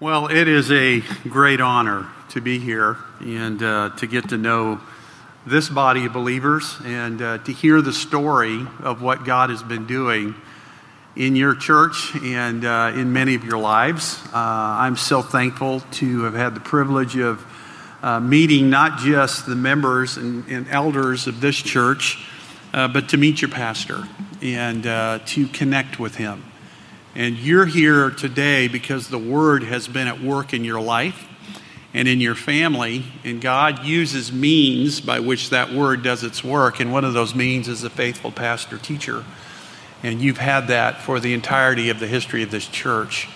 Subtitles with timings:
[0.00, 4.80] Well, it is a great honor to be here and uh, to get to know
[5.44, 9.86] this body of believers and uh, to hear the story of what God has been
[9.86, 10.34] doing
[11.16, 14.18] in your church and uh, in many of your lives.
[14.32, 17.44] Uh, I'm so thankful to have had the privilege of
[18.02, 22.24] uh, meeting not just the members and, and elders of this church,
[22.72, 24.08] uh, but to meet your pastor
[24.40, 24.84] and
[25.26, 26.49] to connect with him.
[27.14, 31.26] And you're here today because the Word has been at work in your life
[31.92, 36.78] and in your family, and God uses means by which that Word does its work.
[36.78, 39.24] And one of those means is a faithful pastor teacher.
[40.04, 43.28] And you've had that for the entirety of the history of this church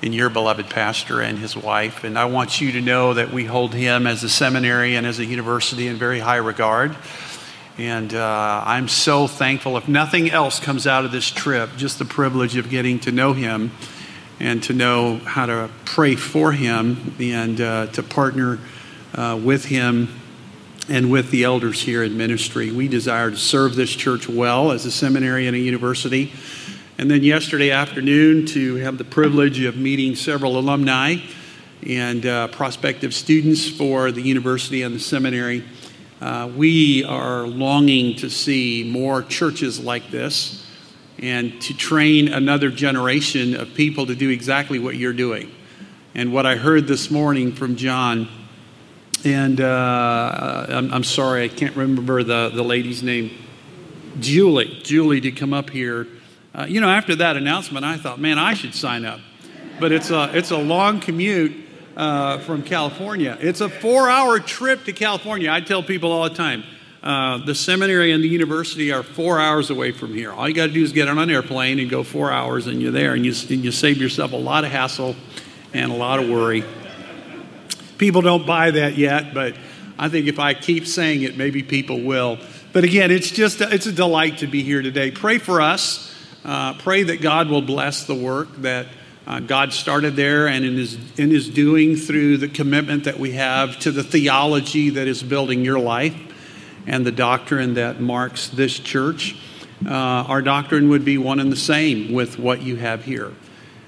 [0.00, 2.04] in your beloved pastor and his wife.
[2.04, 5.18] And I want you to know that we hold him as a seminary and as
[5.18, 6.96] a university in very high regard.
[7.78, 9.76] And uh, I'm so thankful.
[9.76, 13.34] If nothing else comes out of this trip, just the privilege of getting to know
[13.34, 13.70] him
[14.40, 18.58] and to know how to pray for him and uh, to partner
[19.14, 20.08] uh, with him
[20.88, 22.72] and with the elders here in ministry.
[22.72, 26.32] We desire to serve this church well as a seminary and a university.
[26.98, 31.18] And then yesterday afternoon, to have the privilege of meeting several alumni
[31.86, 35.64] and uh, prospective students for the university and the seminary.
[36.20, 40.66] Uh, we are longing to see more churches like this
[41.20, 45.52] and to train another generation of people to do exactly what you're doing.
[46.16, 48.28] And what I heard this morning from John,
[49.24, 53.30] and uh, I'm, I'm, sorry, I can't remember the, the lady's name,
[54.18, 54.80] Julie.
[54.82, 56.08] Julie to come up here.
[56.52, 59.20] Uh, you know, after that announcement, I thought, man, I should sign up.
[59.78, 61.67] But it's a, it's a long commute
[61.98, 63.36] uh, from California.
[63.40, 65.50] It's a four hour trip to California.
[65.50, 66.62] I tell people all the time
[67.02, 70.32] uh, the seminary and the university are four hours away from here.
[70.32, 72.80] All you got to do is get on an airplane and go four hours, and
[72.80, 75.16] you're there, and you, and you save yourself a lot of hassle
[75.74, 76.64] and a lot of worry.
[77.98, 79.56] People don't buy that yet, but
[79.98, 82.38] I think if I keep saying it, maybe people will.
[82.72, 85.10] But again, it's just a, it's a delight to be here today.
[85.10, 86.14] Pray for us.
[86.44, 88.86] Uh, pray that God will bless the work that
[89.28, 93.32] uh, God started there and in his, in his doing through the commitment that we
[93.32, 96.16] have to the theology that is building your life
[96.86, 99.36] and the doctrine that marks this church.
[99.84, 103.34] Uh, our doctrine would be one and the same with what you have here.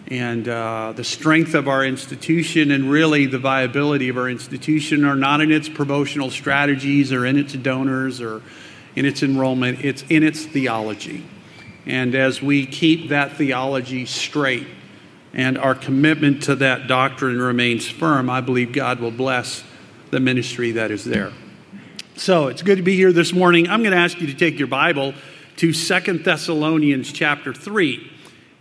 [0.09, 5.17] And uh, the strength of our institution and really the viability of our institution are
[5.17, 8.43] not in its promotional strategies or in its donors or
[8.95, 11.27] in its enrollment, it's in its theology.
[11.87, 14.67] And as we keep that theology straight,
[15.33, 19.63] and our commitment to that doctrine remains firm, I believe God will bless
[20.11, 21.33] the ministry that is there.
[22.17, 23.69] So it's good to be here this morning.
[23.69, 25.15] I'm going to ask you to take your Bible
[25.57, 28.11] to Second Thessalonians chapter 3.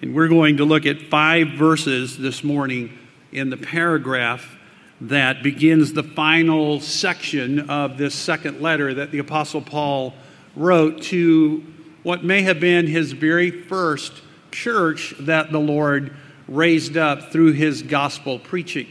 [0.02, 2.98] And we're going to look at five verses this morning
[3.32, 4.58] in the paragraph
[5.02, 10.14] that begins the final section of this second letter that the Apostle Paul
[10.56, 11.64] wrote to
[12.04, 14.14] what may have been his very first
[14.52, 16.14] church that the Lord
[16.50, 18.88] raised up through his gospel preaching.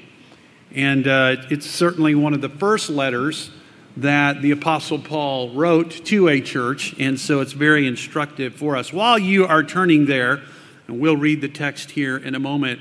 [0.74, 3.50] And uh, it's certainly one of the first letters
[3.96, 8.92] that the Apostle Paul wrote to a church, and so it's very instructive for us.
[8.92, 10.40] While you are turning there,
[10.86, 12.80] and we'll read the text here in a moment,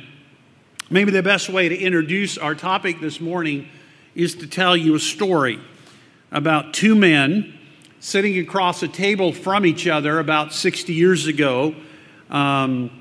[0.91, 3.67] maybe the best way to introduce our topic this morning
[4.13, 5.59] is to tell you a story
[6.31, 7.57] about two men
[7.99, 11.73] sitting across a table from each other about 60 years ago.
[12.29, 12.96] Um,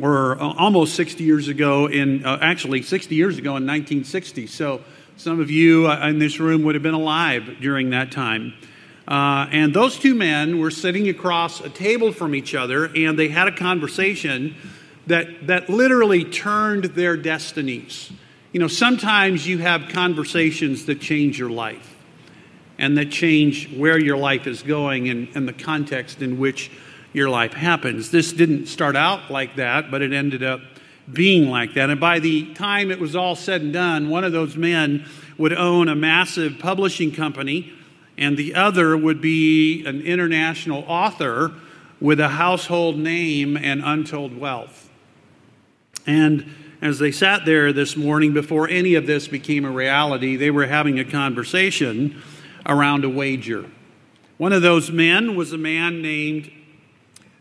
[0.00, 4.82] or uh, almost 60 years ago in uh, actually 60 years ago in 1960 so
[5.20, 8.54] some of you uh, in this room would have been alive during that time.
[9.06, 13.28] Uh, and those two men were sitting across a table from each other and they
[13.28, 14.54] had a conversation
[15.08, 18.10] that, that literally turned their destinies.
[18.52, 21.96] You know sometimes you have conversations that change your life
[22.78, 26.70] and that change where your life is going and, and the context in which
[27.12, 28.10] your life happens.
[28.10, 30.60] This didn't start out like that, but it ended up
[31.12, 31.90] being like that.
[31.90, 35.06] And by the time it was all said and done, one of those men
[35.38, 37.72] would own a massive publishing company,
[38.16, 41.52] and the other would be an international author
[42.00, 44.88] with a household name and untold wealth.
[46.06, 50.50] And as they sat there this morning, before any of this became a reality, they
[50.50, 52.22] were having a conversation
[52.66, 53.66] around a wager.
[54.38, 56.50] One of those men was a man named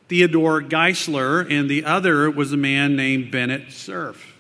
[0.10, 4.36] Theodore Geisler, and the other was a man named Bennett Cerf.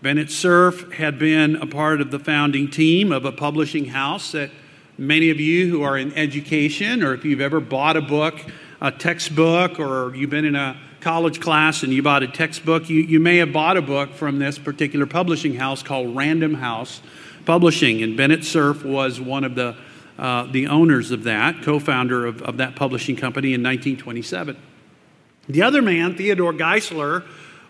[0.00, 4.52] Bennett Cerf had been a part of the founding team of a publishing house that
[4.96, 8.38] many of you who are in education, or if you've ever bought a book,
[8.80, 13.00] a textbook, or you've been in a college class and you bought a textbook, you,
[13.00, 17.02] you may have bought a book from this particular publishing house called Random House
[17.46, 18.00] Publishing.
[18.04, 19.74] And Bennett Cerf was one of the,
[20.20, 24.56] uh, the owners of that, co founder of, of that publishing company in 1927.
[25.48, 27.24] The other man, Theodore Geisler,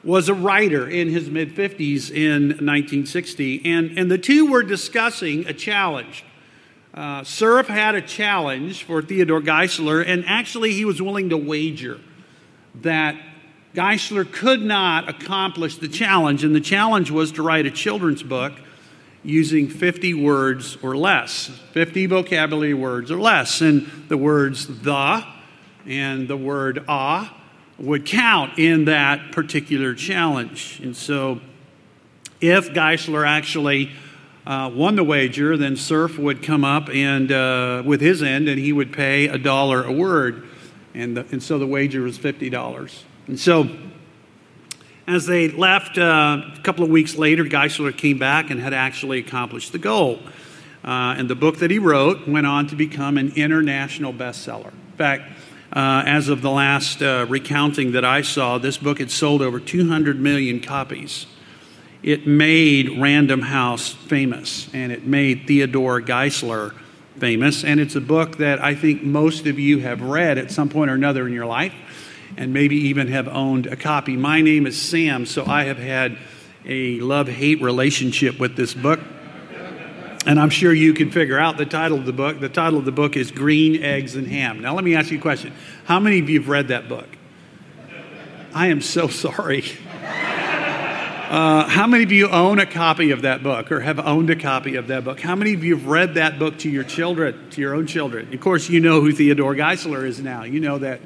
[0.04, 5.46] was a writer in his mid 50s in 1960, and, and the two were discussing
[5.46, 6.24] a challenge.
[6.92, 11.98] Uh, Cerf had a challenge for Theodore Geisler, and actually he was willing to wager
[12.82, 13.16] that
[13.74, 18.52] Geisler could not accomplish the challenge, and the challenge was to write a children's book
[19.24, 23.60] using 50 words or less, 50 vocabulary words or less.
[23.60, 25.24] And the words the
[25.86, 27.34] and the word ah
[27.78, 30.80] would count in that particular challenge.
[30.82, 31.40] And so,
[32.40, 33.90] if Geisler actually
[34.46, 38.58] uh, won the wager, then Cerf would come up and uh, with his end, and
[38.58, 40.46] he would pay a dollar a word,
[40.94, 43.04] and the, and so the wager was fifty dollars.
[43.26, 43.68] And so,
[45.06, 49.18] as they left uh, a couple of weeks later, Geisler came back and had actually
[49.18, 50.20] accomplished the goal.
[50.84, 54.70] Uh, and the book that he wrote went on to become an international bestseller.
[54.70, 55.32] In fact,
[55.74, 59.58] uh, as of the last uh, recounting that I saw, this book had sold over
[59.58, 61.26] 200 million copies.
[62.02, 66.74] It made Random House famous, and it made Theodore Geisler
[67.18, 67.64] famous.
[67.64, 70.90] And it's a book that I think most of you have read at some point
[70.90, 71.74] or another in your life,
[72.36, 74.16] and maybe even have owned a copy.
[74.16, 76.16] My name is Sam, so I have had
[76.64, 79.00] a love hate relationship with this book.
[80.26, 82.40] And I'm sure you can figure out the title of the book.
[82.40, 84.62] The title of the book is Green Eggs and Ham.
[84.62, 85.52] Now, let me ask you a question.
[85.84, 87.08] How many of you have read that book?
[88.54, 89.64] I am so sorry.
[91.34, 94.36] Uh, how many of you own a copy of that book or have owned a
[94.36, 95.18] copy of that book?
[95.18, 98.32] How many of you have read that book to your children, to your own children?
[98.32, 100.44] Of course, you know who Theodore Geisler is now.
[100.44, 101.00] You know that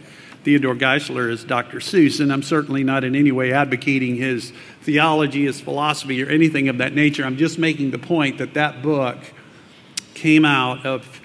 [0.48, 1.76] Theodore Geisler is Dr.
[1.78, 4.50] Seuss, and I'm certainly not in any way advocating his
[4.80, 7.22] theology, his philosophy, or anything of that nature.
[7.26, 9.18] I'm just making the point that that book
[10.14, 11.20] came out of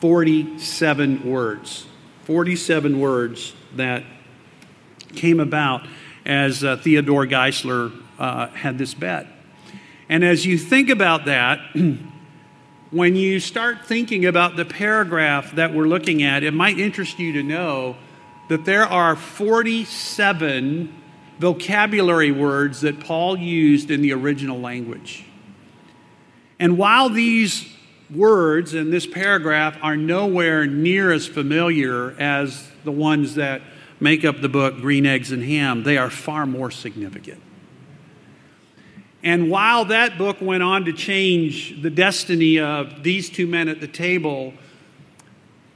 [0.00, 1.86] 47 words.
[2.24, 4.04] 47 words that
[5.14, 5.86] came about
[6.26, 9.26] as uh, Theodore Geisler uh, had this bet.
[10.10, 11.60] And as you think about that,
[12.96, 17.32] when you start thinking about the paragraph that we're looking at, it might interest you
[17.32, 17.96] to know
[18.48, 20.94] that there are 47
[21.38, 25.24] vocabulary words that Paul used in the original language.
[26.58, 27.68] And while these
[28.10, 33.62] words in this paragraph are nowhere near as familiar as the ones that
[34.00, 37.42] make up the book Green Eggs and Ham, they are far more significant.
[39.26, 43.80] And while that book went on to change the destiny of these two men at
[43.80, 44.54] the table,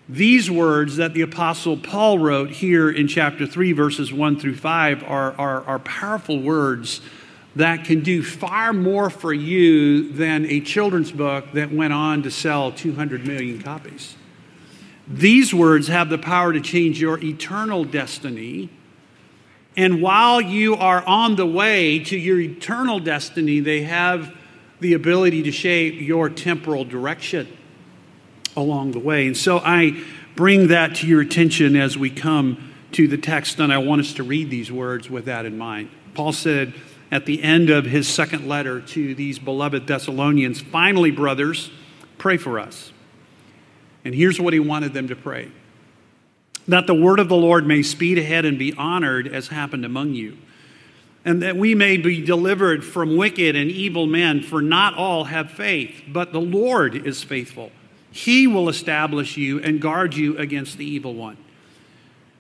[0.08, 5.02] these words that the Apostle Paul wrote here in chapter 3, verses 1 through 5,
[5.02, 7.00] are, are, are powerful words
[7.56, 12.31] that can do far more for you than a children's book that went on to
[12.31, 14.14] sell 200 million copies.
[15.08, 18.70] These words have the power to change your eternal destiny.
[19.81, 24.37] And while you are on the way to your eternal destiny, they have
[24.79, 27.49] the ability to shape your temporal direction
[28.55, 29.27] along the way.
[29.27, 29.99] And so I
[30.37, 34.12] bring that to your attention as we come to the text, and I want us
[34.15, 35.88] to read these words with that in mind.
[36.12, 36.75] Paul said
[37.11, 41.70] at the end of his second letter to these beloved Thessalonians, finally, brothers,
[42.19, 42.93] pray for us.
[44.05, 45.51] And here's what he wanted them to pray
[46.72, 50.15] that the word of the Lord may speed ahead and be honored as happened among
[50.15, 50.36] you
[51.22, 55.50] and that we may be delivered from wicked and evil men, for not all have
[55.50, 57.70] faith, but the Lord is faithful
[58.10, 61.36] he will establish you and guard you against the evil one.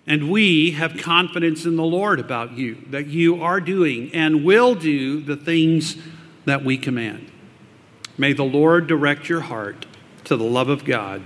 [0.06, 4.74] And we have confidence in the Lord about you, that you are doing and will
[4.74, 5.96] do the things
[6.44, 7.30] that we command.
[8.18, 9.86] May the Lord direct your heart
[10.24, 11.22] to the love of God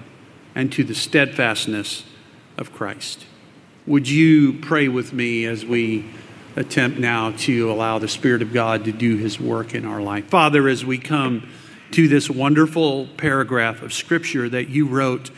[0.55, 2.05] and to the steadfastness
[2.57, 3.27] of Christ.
[3.87, 6.07] Would you pray with me as we
[6.57, 10.27] attempt now to allow the Spirit of God to do his work in our life?
[10.29, 11.49] Father, as we come
[11.91, 15.31] to this wonderful paragraph of Scripture that you wrote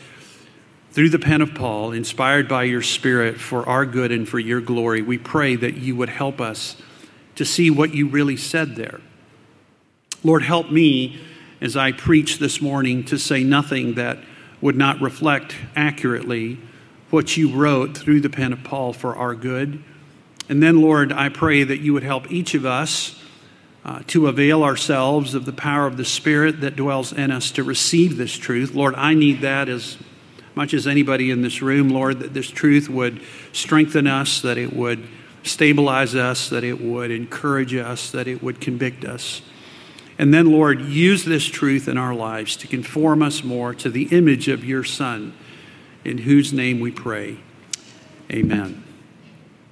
[0.91, 4.61] through the pen of Paul, inspired by your Spirit for our good and for your
[4.61, 5.01] glory.
[5.03, 6.75] We pray that you would help us
[7.35, 8.99] to see what you really said there.
[10.23, 11.19] Lord, help me
[11.61, 14.17] as I preach this morning to say nothing that
[14.59, 16.59] would not reflect accurately
[17.09, 19.83] what you wrote through the pen of Paul for our good.
[20.49, 23.21] And then, Lord, I pray that you would help each of us
[23.85, 27.63] uh, to avail ourselves of the power of the Spirit that dwells in us to
[27.63, 28.73] receive this truth.
[28.73, 29.97] Lord, I need that as
[30.55, 33.21] much as anybody in this room, Lord, that this truth would
[33.53, 35.07] strengthen us, that it would
[35.43, 39.41] stabilize us, that it would encourage us, that it would convict us.
[40.19, 44.05] And then, Lord, use this truth in our lives to conform us more to the
[44.05, 45.33] image of your Son,
[46.07, 47.37] in whose name we pray.
[48.31, 48.81] Amen.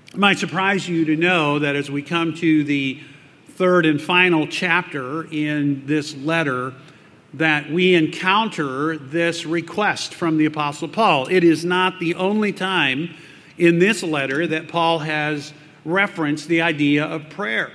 [0.07, 2.99] It might surprise you to know that as we come to the
[3.51, 6.73] third and final chapter in this letter,
[7.35, 11.27] that we encounter this request from the Apostle Paul.
[11.27, 13.15] It is not the only time
[13.57, 15.53] in this letter that Paul has
[15.85, 17.71] referenced the idea of prayer.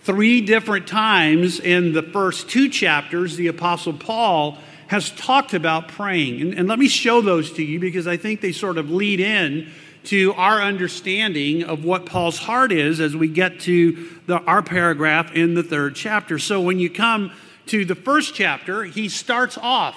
[0.00, 6.40] Three different times in the first two chapters, the Apostle Paul has talked about praying.
[6.40, 9.20] And, and, let me show those to you because I think they sort of lead
[9.20, 9.70] in
[10.04, 15.32] to our understanding of what Paul's heart is as we get to the, our paragraph
[15.32, 16.38] in the third chapter.
[16.38, 17.32] So when you come
[17.66, 19.96] to the first chapter, he starts off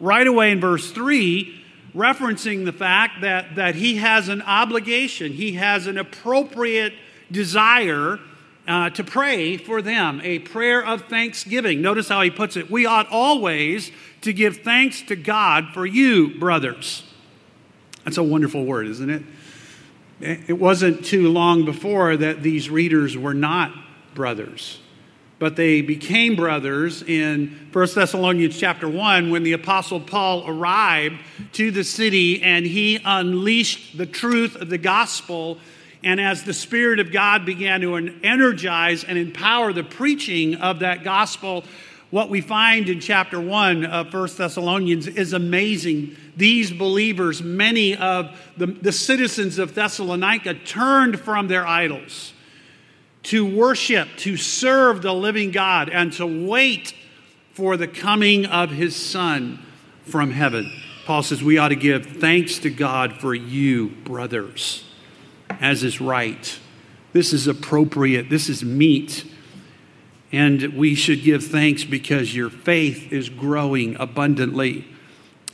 [0.00, 1.58] right away in verse 3
[1.94, 6.94] referencing the fact that, that he has an obligation, he has an appropriate
[7.30, 8.18] desire
[8.66, 11.82] uh, to pray for them, a prayer of thanksgiving.
[11.82, 12.70] Notice how he puts it.
[12.70, 13.90] We ought always
[14.22, 17.02] to give thanks to God for you, brothers.
[18.04, 19.22] That's a wonderful word, isn't it?
[20.20, 23.72] It wasn't too long before that these readers were not
[24.14, 24.78] brothers,
[25.38, 31.16] but they became brothers in 1 Thessalonians chapter 1 when the apostle Paul arrived
[31.52, 35.58] to the city and he unleashed the truth of the gospel
[36.02, 41.04] and as the Spirit of God began to energize and empower the preaching of that
[41.04, 41.64] gospel,
[42.10, 46.16] what we find in chapter 1 of 1 Thessalonians is amazing.
[46.36, 52.32] These believers, many of the, the citizens of Thessalonica, turned from their idols
[53.22, 56.94] to worship, to serve the living God, and to wait
[57.52, 59.64] for the coming of his Son
[60.02, 60.72] from heaven.
[61.06, 64.84] Paul says we ought to give thanks to God for you, brothers,
[65.60, 66.58] as is right.
[67.12, 69.24] This is appropriate, this is meet
[70.32, 74.86] and we should give thanks because your faith is growing abundantly,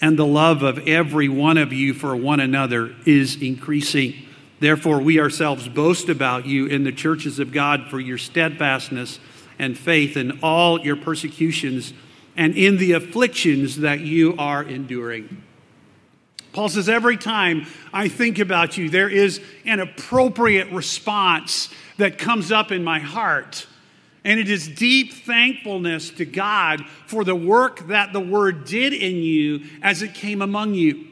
[0.00, 4.14] and the love of every one of you for one another is increasing.
[4.60, 9.18] Therefore, we ourselves boast about you in the churches of God for your steadfastness
[9.58, 11.92] and faith in all your persecutions
[12.36, 15.42] and in the afflictions that you are enduring.
[16.52, 22.52] Paul says, Every time I think about you, there is an appropriate response that comes
[22.52, 23.66] up in my heart.
[24.26, 29.16] And it is deep thankfulness to God for the work that the Word did in
[29.16, 31.06] you as it came among you,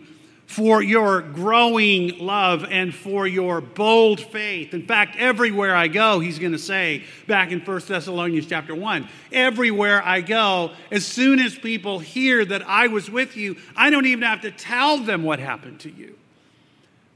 [0.47, 4.75] for your growing love and for your bold faith.
[4.75, 9.09] In fact, everywhere I go, he's going to say back in 1 Thessalonians chapter 1,
[9.31, 14.07] everywhere I go, as soon as people hear that I was with you, I don't
[14.07, 16.19] even have to tell them what happened to you.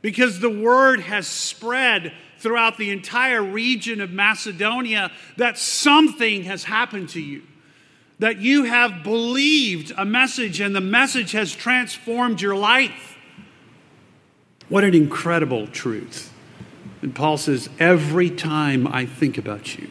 [0.00, 7.08] Because the word has spread throughout the entire region of Macedonia that something has happened
[7.10, 7.42] to you,
[8.18, 13.16] that you have believed a message and the message has transformed your life.
[14.68, 16.32] What an incredible truth.
[17.00, 19.90] And Paul says, Every time I think about you,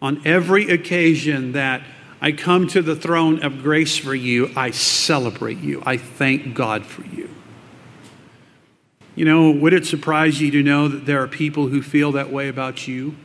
[0.00, 1.82] on every occasion that
[2.20, 5.82] I come to the throne of grace for you, I celebrate you.
[5.84, 7.25] I thank God for you.
[9.16, 12.30] You know, would it surprise you to know that there are people who feel that
[12.30, 13.16] way about you?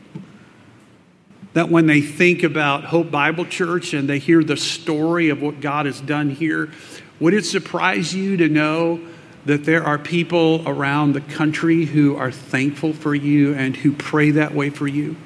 [1.51, 5.60] That when they think about Hope Bible Church and they hear the story of what
[5.60, 6.71] God has done here,
[7.19, 9.01] would it surprise you to know
[9.45, 14.31] that there are people around the country who are thankful for you and who pray
[14.31, 15.17] that way for you?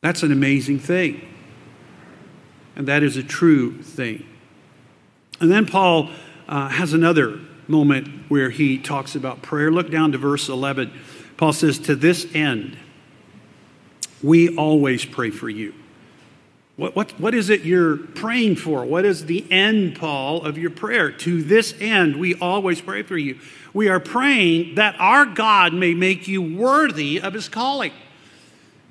[0.00, 1.26] That's an amazing thing.
[2.76, 4.24] And that is a true thing.
[5.40, 6.10] And then Paul
[6.46, 9.70] uh, has another moment where he talks about prayer.
[9.70, 10.92] Look down to verse 11.
[11.36, 12.76] Paul says, To this end,
[14.22, 15.74] we always pray for you.
[16.76, 18.84] What, what, what is it you're praying for?
[18.84, 21.10] What is the end, Paul, of your prayer?
[21.10, 23.38] To this end, we always pray for you.
[23.72, 27.92] We are praying that our God may make you worthy of his calling.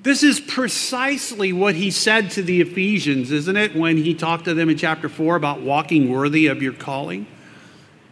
[0.02, 4.54] This is precisely what he said to the Ephesians, isn't it, when he talked to
[4.54, 7.26] them in chapter 4 about walking worthy of your calling?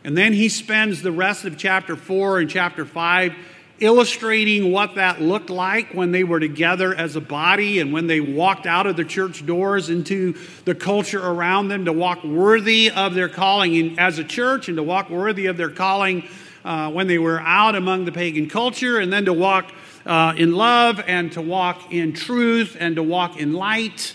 [0.05, 3.35] And then he spends the rest of chapter 4 and chapter 5
[3.81, 8.21] illustrating what that looked like when they were together as a body and when they
[8.21, 10.35] walked out of the church doors into
[10.65, 14.77] the culture around them to walk worthy of their calling in, as a church and
[14.77, 16.23] to walk worthy of their calling
[16.65, 19.73] uh, when they were out among the pagan culture and then to walk
[20.07, 24.15] uh, in love and to walk in truth and to walk in light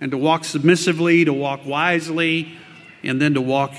[0.00, 2.58] and to walk submissively, to walk wisely,
[3.04, 3.72] and then to walk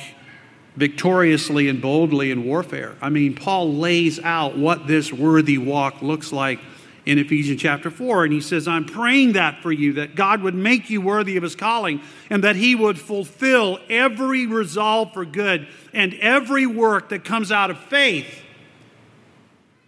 [0.75, 2.95] victoriously and boldly in warfare.
[3.01, 6.59] I mean, Paul lays out what this worthy walk looks like
[7.05, 8.25] in Ephesians chapter 4.
[8.25, 11.43] And he says, I'm praying that for you, that God would make you worthy of
[11.43, 17.23] his calling, and that he would fulfill every resolve for good and every work that
[17.23, 18.41] comes out of faith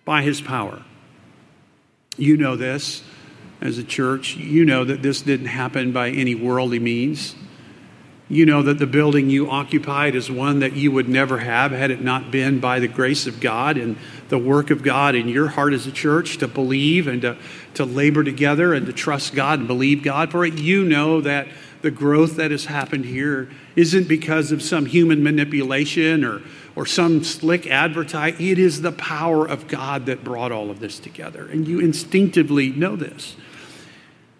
[0.06, 0.84] by his power.
[2.18, 3.04] You know this
[3.60, 4.36] as a church.
[4.36, 7.36] You know that this didn't happen by any worldly means.
[8.30, 11.92] You know that the building you occupied is one that you would never have had
[11.92, 13.96] it not been by the grace of God and
[14.28, 17.38] the work of God in your heart as a church to believe and to,
[17.76, 20.56] to labor together and to trust God and believe God for it.
[20.56, 21.48] You know that
[21.82, 26.42] the growth that has happened here isn't because of some human manipulation or,
[26.76, 28.46] or some slick advertising.
[28.46, 31.48] It is the power of God that brought all of this together.
[31.48, 33.38] And you instinctively know this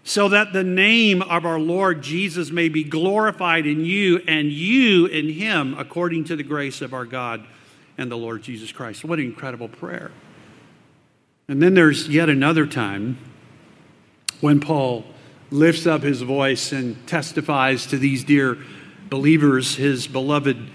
[0.08, 5.06] so that the name of our Lord Jesus may be glorified in you and you
[5.06, 7.46] in him, according to the grace of our God
[7.98, 9.04] and the Lord Jesus Christ.
[9.04, 10.12] What an incredible prayer.
[11.50, 13.18] And then there's yet another time
[14.40, 15.04] when Paul
[15.52, 18.58] lifts up his voice and testifies to these dear
[19.10, 20.70] believers, his beloved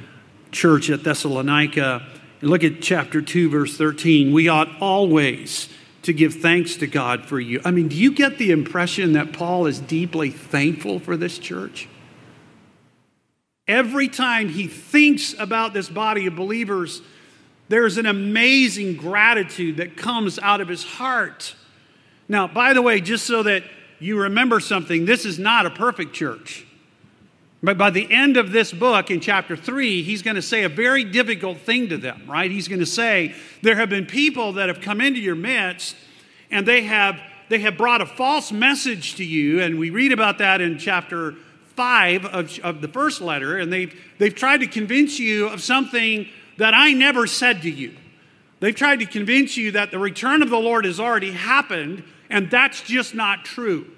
[0.51, 2.07] church at Thessalonica.
[2.43, 4.31] Look at chapter 2, verse 13.
[4.35, 5.71] We ought always
[6.03, 7.61] to give thanks to God for you.
[7.65, 11.89] I mean, do you get the impression that Paul is deeply thankful for this church?
[13.69, 17.01] Every time he thinks about this body of believers,
[17.69, 21.55] there's an amazing gratitude that comes out of his heart.
[22.29, 23.63] Now, by the way, just so that
[24.01, 26.67] you remember something, this is not a perfect church.
[27.63, 30.69] But by the end of this book, in chapter three, he's going to say a
[30.69, 32.51] very difficult thing to them, right?
[32.51, 35.95] He's going to say, There have been people that have come into your midst,
[36.51, 39.63] and they have, they have brought a false message to you.
[39.63, 41.37] And we read about that in chapter
[41.77, 43.57] five of, of the first letter.
[43.57, 46.29] And they've, they've tried to convince you of something
[46.59, 47.97] that I never said to you.
[48.59, 52.51] They've tried to convince you that the return of the Lord has already happened, and
[52.51, 53.91] that's just not true.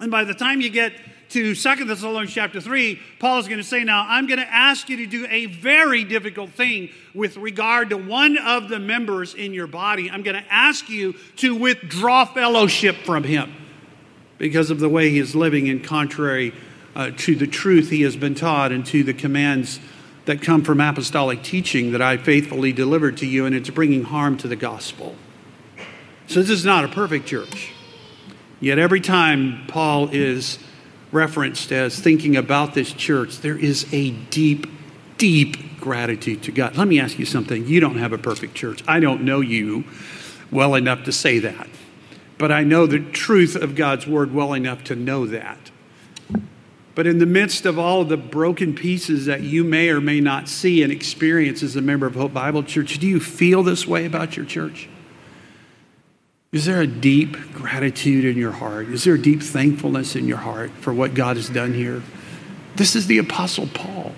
[0.00, 0.92] And by the time you get
[1.32, 4.88] to Second Thessalonians chapter 3, Paul is going to say, Now, I'm going to ask
[4.88, 9.54] you to do a very difficult thing with regard to one of the members in
[9.54, 10.10] your body.
[10.10, 13.52] I'm going to ask you to withdraw fellowship from him
[14.36, 16.52] because of the way he is living in contrary
[16.94, 19.80] uh, to the truth he has been taught and to the commands
[20.26, 24.36] that come from apostolic teaching that I faithfully delivered to you, and it's bringing harm
[24.38, 25.16] to the gospel.
[26.26, 27.72] So, this is not a perfect church.
[28.60, 30.58] Yet, every time Paul is
[31.12, 34.66] referenced as thinking about this church, there is a deep,
[35.18, 36.76] deep gratitude to God.
[36.76, 37.66] Let me ask you something.
[37.66, 38.82] You don't have a perfect church.
[38.88, 39.84] I don't know you
[40.50, 41.68] well enough to say that,
[42.38, 45.70] but I know the truth of God's word well enough to know that.
[46.94, 50.20] But in the midst of all of the broken pieces that you may or may
[50.20, 53.86] not see and experience as a member of Hope Bible Church, do you feel this
[53.86, 54.88] way about your church?
[56.52, 58.88] Is there a deep gratitude in your heart?
[58.88, 62.02] Is there a deep thankfulness in your heart for what God has done here?
[62.76, 64.12] This is the Apostle Paul.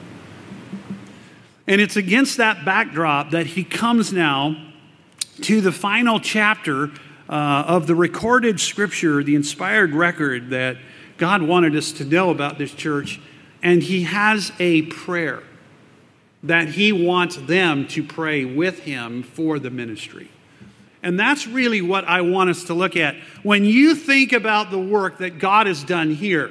[1.68, 4.56] And it's against that backdrop that he comes now
[5.42, 6.90] to the final chapter
[7.28, 10.78] uh, of the recorded scripture, the inspired record that
[11.18, 13.20] God wanted us to know about this church.
[13.62, 15.44] And he has a prayer
[16.42, 20.30] that he wants them to pray with him for the ministry.
[21.04, 23.14] And that's really what I want us to look at.
[23.42, 26.50] When you think about the work that God has done here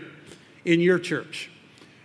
[0.64, 1.50] in your church,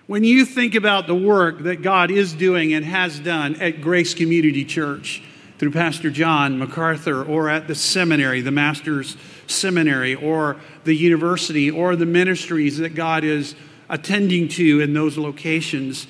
[0.06, 4.14] when you think about the work that God is doing and has done at Grace
[4.14, 5.22] Community Church
[5.58, 11.96] through Pastor John MacArthur, or at the seminary, the Master's Seminary, or the university, or
[11.96, 13.56] the ministries that God is
[13.90, 16.06] attending to in those locations,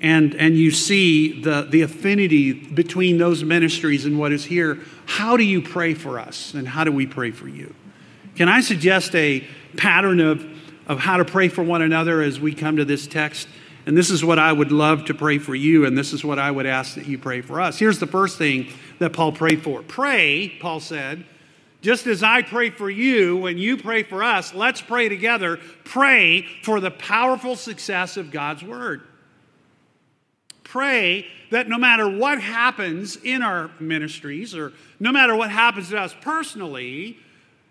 [0.00, 5.36] and, and you see the, the affinity between those ministries and what is here, how
[5.36, 7.74] do you pray for us and how do we pray for you?
[8.36, 9.44] Can I suggest a
[9.76, 10.46] pattern of,
[10.86, 13.48] of how to pray for one another as we come to this text?
[13.86, 16.38] And this is what I would love to pray for you, and this is what
[16.38, 17.78] I would ask that you pray for us.
[17.78, 21.24] Here's the first thing that Paul prayed for Pray, Paul said,
[21.80, 25.58] just as I pray for you, when you pray for us, let's pray together.
[25.84, 29.07] Pray for the powerful success of God's word
[30.68, 35.98] pray that no matter what happens in our ministries or no matter what happens to
[35.98, 37.18] us personally,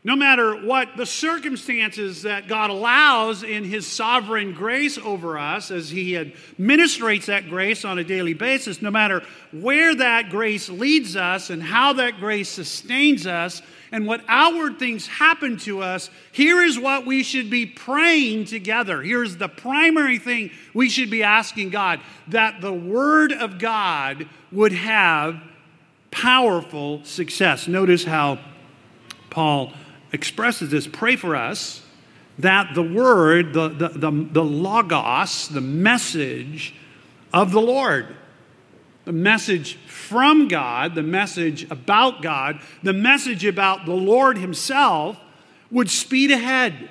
[0.04, 5.90] no matter what the circumstances that God allows in His sovereign grace over us, as
[5.90, 11.50] He administrates that grace on a daily basis, no matter where that grace leads us
[11.50, 16.78] and how that grace sustains us, and what outward things happen to us, here is
[16.78, 19.02] what we should be praying together.
[19.02, 24.74] Here's the primary thing we should be asking God that the Word of God would
[24.74, 25.42] have
[26.12, 27.68] powerful success.
[27.68, 28.40] Notice how
[29.30, 29.72] Paul
[30.12, 31.84] expresses this pray for us
[32.40, 36.74] that the word, the, the, the, the, logos, the message
[37.34, 38.16] of the Lord,
[39.06, 45.20] the message from God, the message about God, the message about the Lord Himself
[45.70, 46.90] would speed ahead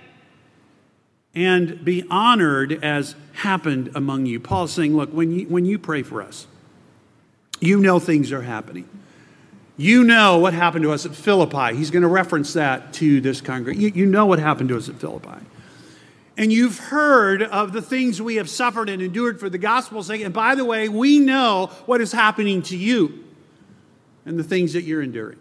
[1.35, 4.39] and be honored as happened among you.
[4.39, 6.47] Paul's saying, look, when you, when you pray for us,
[7.61, 8.89] you know things are happening.
[9.79, 11.77] You know what happened to us at Philippi.
[11.77, 13.83] He's going to reference that to this congregation.
[13.83, 15.45] You, you know what happened to us at Philippi.
[16.37, 20.21] And you've heard of the things we have suffered and endured for the gospel's sake.
[20.21, 23.25] And by the way, we know what is happening to you
[24.27, 25.39] and the things that you're enduring.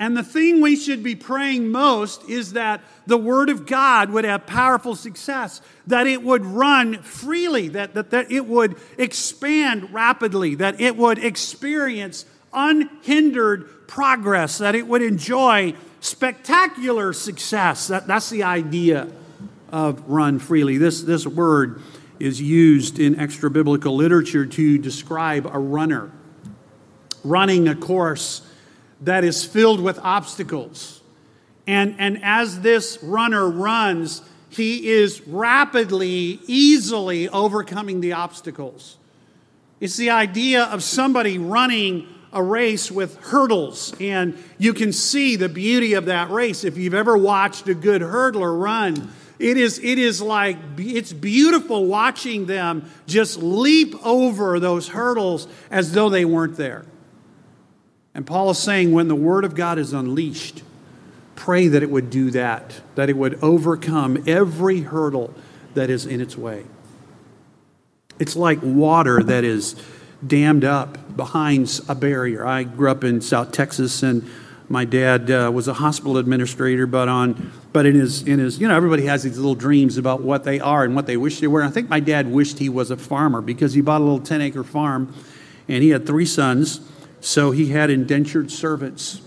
[0.00, 4.24] And the thing we should be praying most is that the Word of God would
[4.24, 10.54] have powerful success, that it would run freely, that, that, that it would expand rapidly,
[10.56, 17.88] that it would experience unhindered progress, that it would enjoy spectacular success.
[17.88, 19.08] That, that's the idea
[19.70, 20.78] of run freely.
[20.78, 21.82] This, this word
[22.18, 26.10] is used in extra biblical literature to describe a runner
[27.24, 28.42] running a course
[29.00, 31.00] that is filled with obstacles.
[31.66, 38.96] And, and as this runner runs, he is rapidly, easily overcoming the obstacles.
[39.80, 45.48] It's the idea of somebody running a race with hurdles, and you can see the
[45.48, 46.64] beauty of that race.
[46.64, 51.86] If you've ever watched a good hurdler run, it is, it is like, it's beautiful
[51.86, 56.84] watching them just leap over those hurdles as though they weren't there.
[58.14, 60.62] And Paul is saying when the Word of God is unleashed,
[61.36, 65.32] pray that it would do that, that it would overcome every hurdle
[65.74, 66.64] that is in its way.
[68.18, 69.76] It's like water that is
[70.26, 72.44] dammed up behind a barrier.
[72.44, 74.28] I grew up in South Texas, and
[74.68, 78.68] my dad uh, was a hospital administrator, but on but in his in his you
[78.68, 81.46] know everybody has these little dreams about what they are and what they wish they
[81.46, 81.60] were.
[81.60, 84.20] And I think my dad wished he was a farmer because he bought a little
[84.20, 85.14] ten acre farm,
[85.68, 86.80] and he had three sons,
[87.20, 89.22] so he had indentured servants.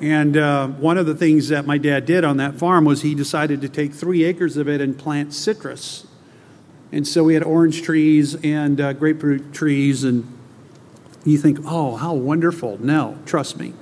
[0.00, 3.14] And uh, one of the things that my dad did on that farm was he
[3.14, 6.06] decided to take three acres of it and plant citrus
[6.94, 10.32] and so we had orange trees and uh, grapefruit trees, and
[11.24, 12.78] you think, oh, how wonderful.
[12.80, 13.74] No, trust me.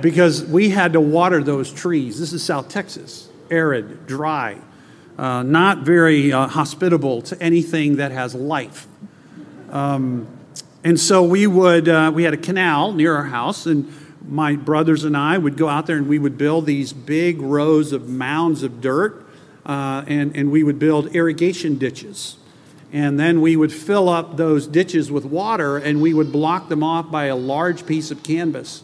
[0.00, 2.18] Because we had to water those trees.
[2.20, 4.58] This is South Texas, arid, dry,
[5.18, 8.86] uh, not very uh, hospitable to anything that has life.
[9.70, 10.26] Um,
[10.84, 13.92] and so we would, uh, we had a canal near our house, and
[14.26, 17.92] my brothers and I would go out there and we would build these big rows
[17.92, 19.26] of mounds of dirt
[19.64, 22.36] uh, and, and we would build irrigation ditches.
[22.92, 26.82] And then we would fill up those ditches with water and we would block them
[26.82, 28.82] off by a large piece of canvas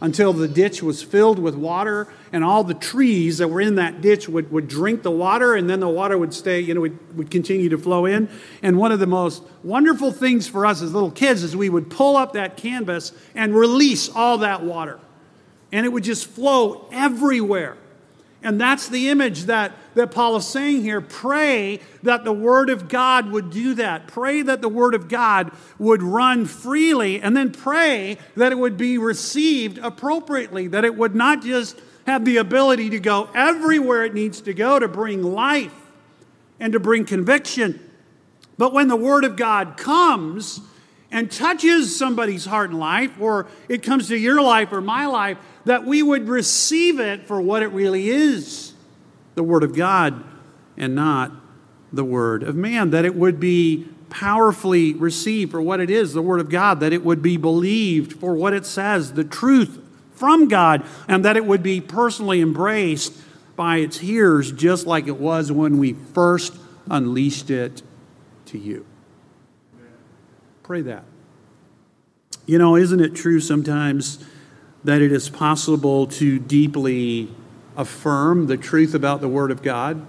[0.00, 4.00] until the ditch was filled with water and all the trees that were in that
[4.00, 7.16] ditch would, would drink the water and then the water would stay, you know, would,
[7.16, 8.28] would continue to flow in.
[8.62, 11.90] And one of the most wonderful things for us as little kids is we would
[11.90, 14.98] pull up that canvas and release all that water.
[15.72, 17.76] And it would just flow everywhere.
[18.44, 21.00] And that's the image that, that Paul is saying here.
[21.00, 24.06] Pray that the Word of God would do that.
[24.06, 28.76] Pray that the Word of God would run freely, and then pray that it would
[28.76, 34.12] be received appropriately, that it would not just have the ability to go everywhere it
[34.12, 35.72] needs to go to bring life
[36.60, 37.80] and to bring conviction.
[38.58, 40.60] But when the Word of God comes
[41.14, 45.38] and touches somebody's heart and life, or it comes to your life or my life,
[45.64, 48.74] that we would receive it for what it really is
[49.36, 50.24] the Word of God
[50.76, 51.30] and not
[51.92, 52.90] the Word of man.
[52.90, 56.92] That it would be powerfully received for what it is, the Word of God, that
[56.92, 59.80] it would be believed for what it says, the truth
[60.14, 63.12] from God, and that it would be personally embraced
[63.54, 66.56] by its hearers, just like it was when we first
[66.90, 67.82] unleashed it
[68.46, 68.84] to you.
[70.64, 71.04] Pray that.
[72.46, 74.18] You know, isn't it true sometimes?
[74.84, 77.28] that it is possible to deeply
[77.76, 80.06] affirm the truth about the Word of God,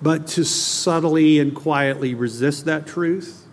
[0.00, 3.46] but to subtly and quietly resist that truth.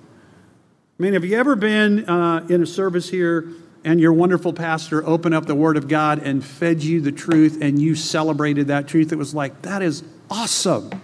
[0.99, 3.47] I mean, have you ever been uh, in a service here
[3.83, 7.57] and your wonderful pastor opened up the Word of God and fed you the truth,
[7.61, 9.11] and you celebrated that truth.
[9.11, 11.01] It was like, that is awesome.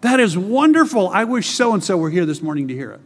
[0.00, 1.08] That is wonderful.
[1.08, 3.00] I wish so and so were here this morning to hear it.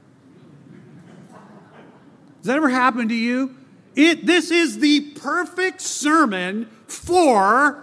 [2.44, 3.56] Has that ever happened to you?
[3.96, 7.82] It, this is the perfect sermon for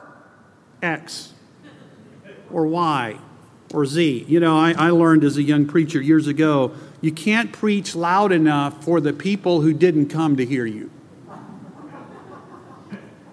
[0.84, 1.34] X
[2.52, 3.18] or Y
[3.74, 4.26] or Z.
[4.28, 8.32] You know, I, I learned as a young preacher years ago you can't preach loud
[8.32, 10.92] enough for the people who didn't come to hear you.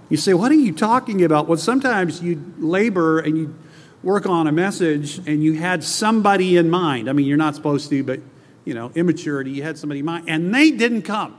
[0.08, 1.46] You say, What are you talking about?
[1.46, 3.54] Well, sometimes you labor and you
[4.02, 7.10] work on a message and you had somebody in mind.
[7.10, 8.20] I mean, you're not supposed to, but,
[8.68, 11.38] you know, immaturity, you had somebody in mind, and they didn't come.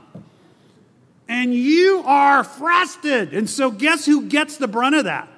[1.28, 3.34] And you are frustrated.
[3.34, 5.28] And so, guess who gets the brunt of that?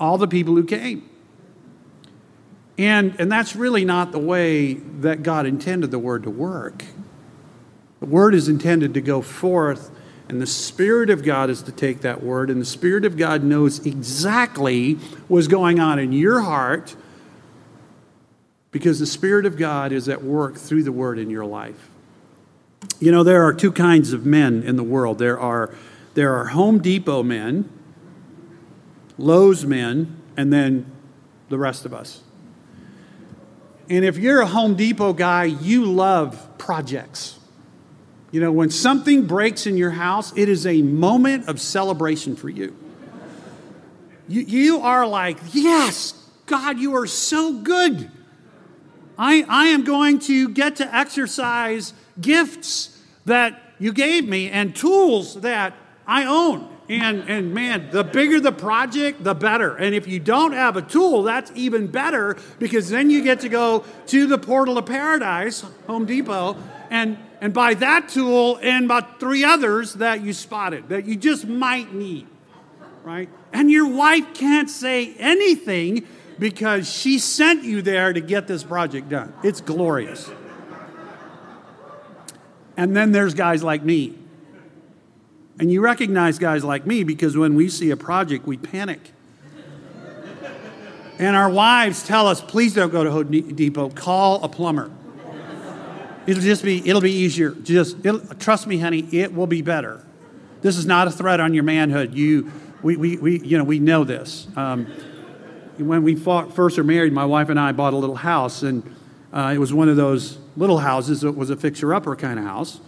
[0.00, 1.06] All the people who came.
[2.78, 6.86] And, and that's really not the way that God intended the word to work.
[8.00, 9.90] The word is intended to go forth,
[10.30, 13.44] and the Spirit of God is to take that word, and the Spirit of God
[13.44, 14.94] knows exactly
[15.28, 16.96] what's going on in your heart
[18.70, 21.88] because the Spirit of God is at work through the word in your life.
[22.98, 25.74] You know, there are two kinds of men in the world there are,
[26.14, 27.68] there are Home Depot men,
[29.18, 30.90] Lowe's men, and then
[31.48, 32.22] the rest of us.
[33.88, 37.38] And if you're a Home Depot guy, you love projects.
[38.30, 42.48] You know, when something breaks in your house, it is a moment of celebration for
[42.48, 42.76] you.
[44.28, 46.12] You, you are like, yes,
[46.46, 48.08] God, you are so good.
[49.20, 55.42] I, I am going to get to exercise gifts that you gave me and tools
[55.42, 55.74] that
[56.06, 56.66] I own.
[56.88, 59.76] And, and man, the bigger the project, the better.
[59.76, 63.50] And if you don't have a tool, that's even better because then you get to
[63.50, 66.56] go to the portal of paradise, Home Depot,
[66.88, 71.46] and, and buy that tool and about three others that you spotted that you just
[71.46, 72.26] might need,
[73.04, 73.28] right?
[73.52, 76.06] And your wife can't say anything
[76.40, 79.32] because she sent you there to get this project done.
[79.44, 80.28] It's glorious.
[82.76, 84.16] And then there's guys like me
[85.60, 89.12] and you recognize guys like me because when we see a project, we panic.
[91.18, 94.90] and our wives tell us, please don't go to Home Depot, call a plumber.
[96.26, 97.50] It'll just be, it'll be easier.
[97.50, 97.98] Just
[98.38, 100.02] trust me, honey, it will be better.
[100.62, 102.14] This is not a threat on your manhood.
[102.14, 102.50] You,
[102.82, 104.48] we, we, we, you know, we know this.
[104.56, 104.86] Um,
[105.80, 108.82] when we fought, first were married, my wife and I bought a little house, and
[109.32, 111.20] uh, it was one of those little houses.
[111.22, 112.80] that was a fixer-upper kind of house.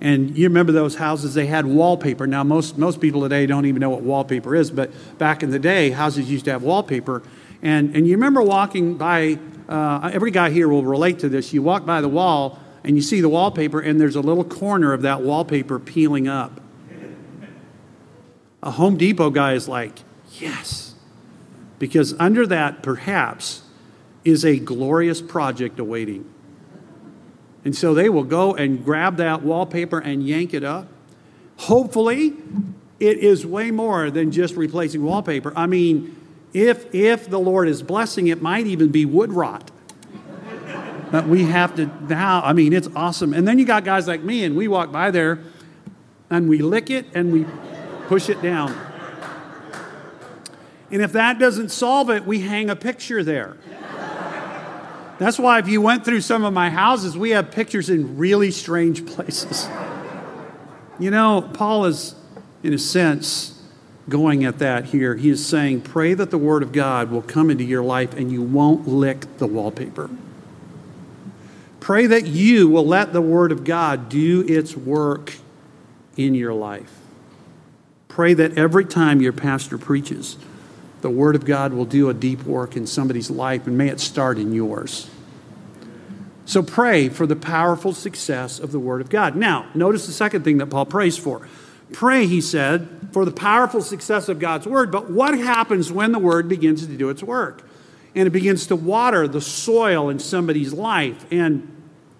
[0.00, 2.26] And you remember those houses, they had wallpaper.
[2.26, 5.58] Now, most, most people today don't even know what wallpaper is, but back in the
[5.58, 7.22] day, houses used to have wallpaper.
[7.60, 11.52] And, and you remember walking by, uh, every guy here will relate to this.
[11.52, 14.94] You walk by the wall and you see the wallpaper, and there's a little corner
[14.94, 16.62] of that wallpaper peeling up.
[18.62, 20.00] A Home Depot guy is like,
[20.32, 20.89] yes.
[21.80, 23.62] Because under that, perhaps,
[24.24, 26.32] is a glorious project awaiting.
[27.64, 30.86] And so they will go and grab that wallpaper and yank it up.
[31.56, 32.34] Hopefully,
[33.00, 35.52] it is way more than just replacing wallpaper.
[35.56, 36.16] I mean,
[36.52, 39.72] if, if the Lord is blessing, it might even be wood rot.
[41.10, 43.34] But we have to now, I mean, it's awesome.
[43.34, 45.40] And then you got guys like me, and we walk by there
[46.30, 47.44] and we lick it and we
[48.06, 48.89] push it down.
[50.90, 53.56] And if that doesn't solve it, we hang a picture there.
[55.18, 58.50] That's why if you went through some of my houses, we have pictures in really
[58.50, 59.68] strange places.
[60.98, 62.14] You know, Paul is,
[62.62, 63.62] in a sense,
[64.08, 65.16] going at that here.
[65.16, 68.32] He is saying, pray that the Word of God will come into your life and
[68.32, 70.10] you won't lick the wallpaper.
[71.80, 75.34] Pray that you will let the Word of God do its work
[76.16, 76.98] in your life.
[78.08, 80.36] Pray that every time your pastor preaches,
[81.02, 84.00] the Word of God will do a deep work in somebody's life, and may it
[84.00, 85.08] start in yours.
[86.44, 89.36] So pray for the powerful success of the Word of God.
[89.36, 91.46] Now, notice the second thing that Paul prays for.
[91.92, 96.18] Pray, he said, for the powerful success of God's Word, but what happens when the
[96.18, 97.66] Word begins to do its work?
[98.14, 101.76] And it begins to water the soil in somebody's life, and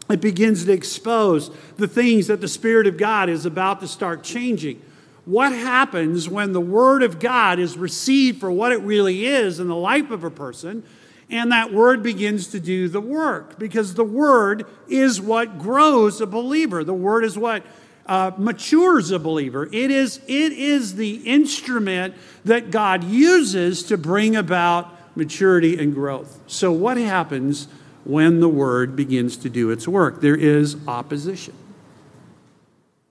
[0.09, 4.23] it begins to expose the things that the Spirit of God is about to start
[4.23, 4.83] changing
[5.25, 9.69] what happens when the Word of God is received for what it really is in
[9.69, 10.83] the life of a person,
[11.29, 13.59] and that Word begins to do the work.
[13.59, 17.65] Because the Word is what grows a believer, the Word is what
[18.07, 19.69] uh, matures a believer.
[19.73, 26.41] It is, it is the instrument that God uses to bring about maturity and growth.
[26.47, 27.69] So, what happens
[28.05, 30.21] when the Word begins to do its work?
[30.21, 31.55] There is opposition.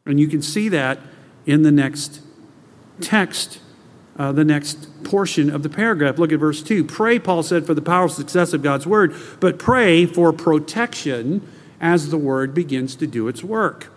[0.06, 1.00] And you can see that
[1.50, 2.22] in the next
[3.02, 3.60] text,
[4.18, 6.20] uh, the next portion of the paragraph.
[6.20, 6.84] Look at verse 2.
[6.84, 11.48] Pray, Paul said, for the powerful success of God's word, but pray for protection
[11.82, 13.92] as the word begins to do its work.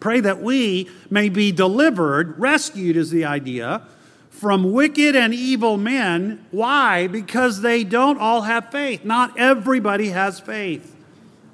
[0.00, 3.86] Pray that we may be delivered, rescued is the idea,
[4.30, 6.44] from wicked and evil men.
[6.50, 7.06] Why?
[7.06, 9.04] Because they don't all have faith.
[9.04, 10.96] Not everybody has faith.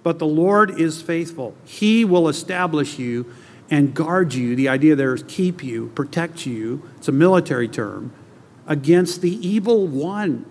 [0.02, 1.54] But the Lord is faithful.
[1.66, 3.26] He will establish you
[3.70, 4.56] and guard you.
[4.56, 6.88] The idea there is keep you, protect you.
[6.96, 8.12] It's a military term
[8.66, 10.44] against the evil one.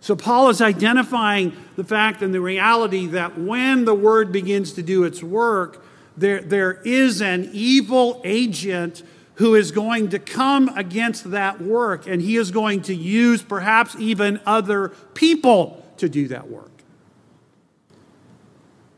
[0.00, 4.82] So, Paul is identifying the fact and the reality that when the word begins to
[4.82, 5.82] do its work,
[6.16, 9.02] there, there is an evil agent
[9.36, 13.96] who is going to come against that work, and he is going to use perhaps
[13.98, 16.70] even other people to do that work.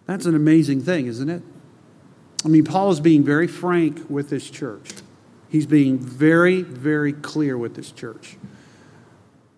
[0.06, 1.42] That's an amazing thing, isn't it?
[2.44, 4.90] I mean, Paul is being very frank with this church.
[5.49, 8.37] He's being very, very clear with this church.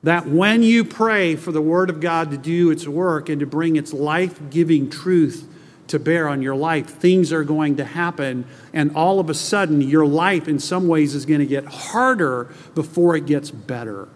[0.02, 3.46] That when you pray for the Word of God to do its work and to
[3.46, 5.46] bring its life giving truth
[5.88, 8.44] to bear on your life, things are going to happen.
[8.72, 12.54] And all of a sudden, your life in some ways is going to get harder
[12.74, 14.08] before it gets better.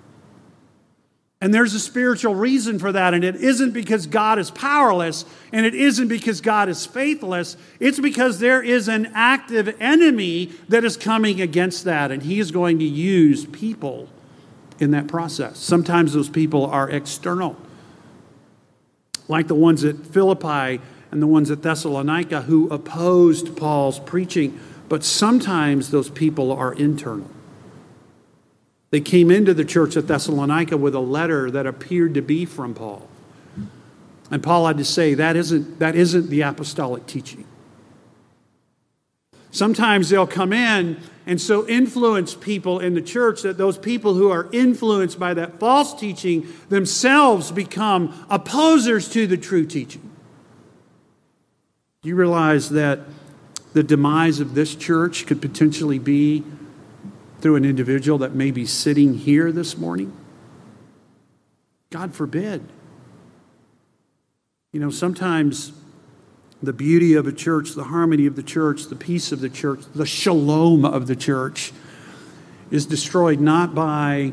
[1.42, 3.14] And there's a spiritual reason for that.
[3.14, 7.56] And it isn't because God is powerless and it isn't because God is faithless.
[7.80, 12.12] It's because there is an active enemy that is coming against that.
[12.12, 14.08] And he is going to use people
[14.78, 15.58] in that process.
[15.58, 17.56] Sometimes those people are external,
[19.26, 24.60] like the ones at Philippi and the ones at Thessalonica who opposed Paul's preaching.
[24.88, 27.28] But sometimes those people are internal.
[28.92, 32.74] They came into the church at Thessalonica with a letter that appeared to be from
[32.74, 33.08] Paul.
[34.30, 37.46] And Paul had to say, that isn't, that isn't the apostolic teaching.
[39.50, 44.30] Sometimes they'll come in and so influence people in the church that those people who
[44.30, 50.10] are influenced by that false teaching themselves become opposers to the true teaching.
[52.02, 53.00] Do you realize that
[53.72, 56.44] the demise of this church could potentially be
[57.42, 60.16] through an individual that may be sitting here this morning?
[61.90, 62.66] God forbid.
[64.72, 65.72] You know, sometimes
[66.62, 69.80] the beauty of a church, the harmony of the church, the peace of the church,
[69.94, 71.72] the shalom of the church
[72.70, 74.32] is destroyed not by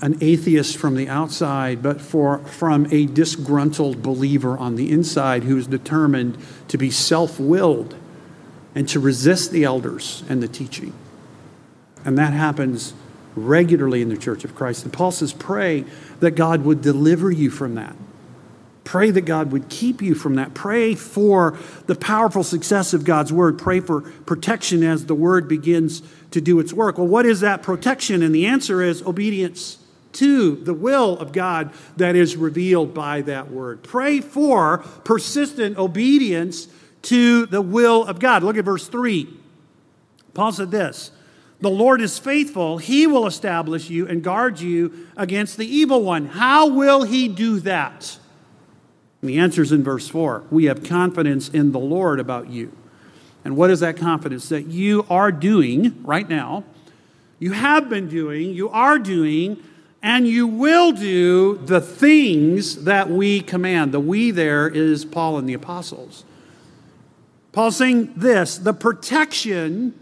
[0.00, 5.58] an atheist from the outside, but for, from a disgruntled believer on the inside who
[5.58, 6.38] is determined
[6.68, 7.96] to be self willed
[8.74, 10.94] and to resist the elders and the teaching.
[12.04, 12.94] And that happens
[13.36, 14.84] regularly in the church of Christ.
[14.84, 15.84] And Paul says, pray
[16.20, 17.96] that God would deliver you from that.
[18.84, 20.54] Pray that God would keep you from that.
[20.54, 23.58] Pray for the powerful success of God's word.
[23.58, 26.98] Pray for protection as the word begins to do its work.
[26.98, 28.22] Well, what is that protection?
[28.22, 29.78] And the answer is obedience
[30.14, 33.84] to the will of God that is revealed by that word.
[33.84, 36.66] Pray for persistent obedience
[37.02, 38.42] to the will of God.
[38.42, 39.28] Look at verse 3.
[40.34, 41.12] Paul said this
[41.60, 42.78] the Lord is faithful.
[42.78, 46.26] He will establish you and guard you against the evil one.
[46.26, 48.18] How will he do that?
[49.20, 50.44] And the answer is in verse 4.
[50.50, 52.72] We have confidence in the Lord about you.
[53.44, 54.48] And what is that confidence?
[54.48, 56.64] That you are doing right now,
[57.38, 59.62] you have been doing, you are doing,
[60.02, 63.92] and you will do the things that we command.
[63.92, 66.24] The we there is Paul and the apostles.
[67.52, 69.94] Paul's saying this the protection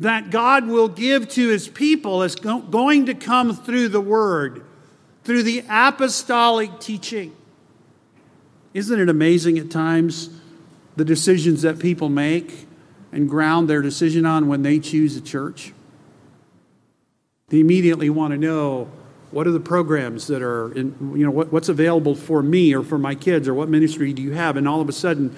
[0.00, 4.64] that God will give to his people is going to come through the word,
[5.24, 7.36] through the apostolic teaching.
[8.72, 10.30] Isn't it amazing at times
[10.96, 12.66] the decisions that people make
[13.12, 15.74] and ground their decision on when they choose a church?
[17.48, 18.90] They immediately want to know
[19.32, 22.82] what are the programs that are in, you know, what, what's available for me or
[22.82, 24.56] for my kids or what ministry do you have?
[24.56, 25.36] And all of a sudden,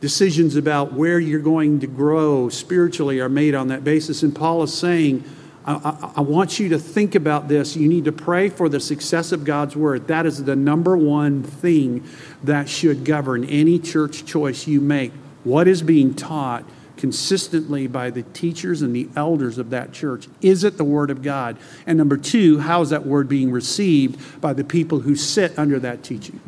[0.00, 4.22] decisions about where you're going to grow spiritually are made on that basis.
[4.22, 5.24] And Paul is saying,
[5.64, 7.76] I, I, I, want you to think about this.
[7.76, 10.06] You need to pray for the success of God's word.
[10.08, 12.04] That is the number one thing
[12.44, 15.12] that should govern any church choice you make.
[15.44, 16.64] What is being taught
[16.96, 20.28] consistently by the teachers and the elders of that church?
[20.40, 21.56] Is it the word of God?
[21.86, 25.78] And number two, how is that word being received by the people who sit under
[25.80, 26.40] that teaching?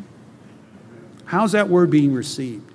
[1.25, 2.68] How's that word being received?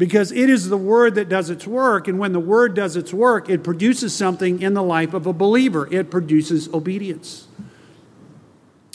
[0.00, 2.08] Because it is the word that does its work.
[2.08, 5.32] And when the word does its work, it produces something in the life of a
[5.34, 7.46] believer, it produces obedience.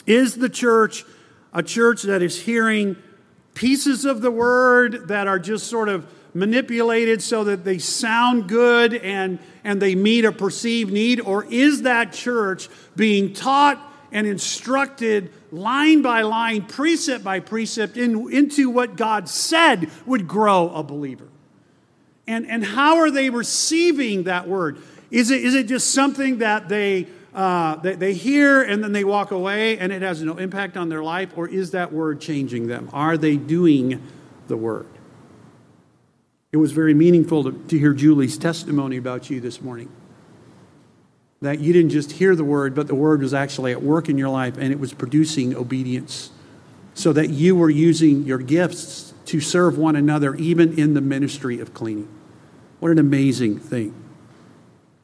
[0.04, 1.04] Is the church
[1.52, 2.96] a church that is hearing
[3.54, 8.92] pieces of the word that are just sort of manipulated so that they sound good
[8.92, 11.20] and, and they meet a perceived need?
[11.20, 13.80] Or is that church being taught
[14.10, 20.70] and instructed line by line, precept by precept, in, into what God said would grow
[20.70, 21.28] a believer?
[22.26, 24.78] And, and how are they receiving that word?
[25.10, 29.04] Is it, is it just something that they, uh, they, they hear and then they
[29.04, 31.30] walk away and it has no impact on their life?
[31.36, 32.90] Or is that word changing them?
[32.92, 34.02] Are they doing
[34.48, 34.86] the word?
[36.52, 39.88] It was very meaningful to, to hear Julie's testimony about you this morning.
[41.42, 44.16] That you didn't just hear the word, but the word was actually at work in
[44.16, 46.30] your life and it was producing obedience.
[46.94, 51.60] So that you were using your gifts to serve one another, even in the ministry
[51.60, 52.08] of cleaning.
[52.80, 53.94] What an amazing thing.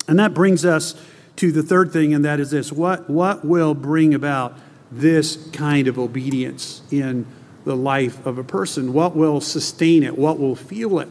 [0.09, 0.95] And that brings us
[1.37, 4.59] to the third thing, and that is this what, what will bring about
[4.91, 7.27] this kind of obedience in
[7.65, 8.93] the life of a person?
[8.93, 10.19] What will sustain it?
[10.19, 11.09] What will fuel it?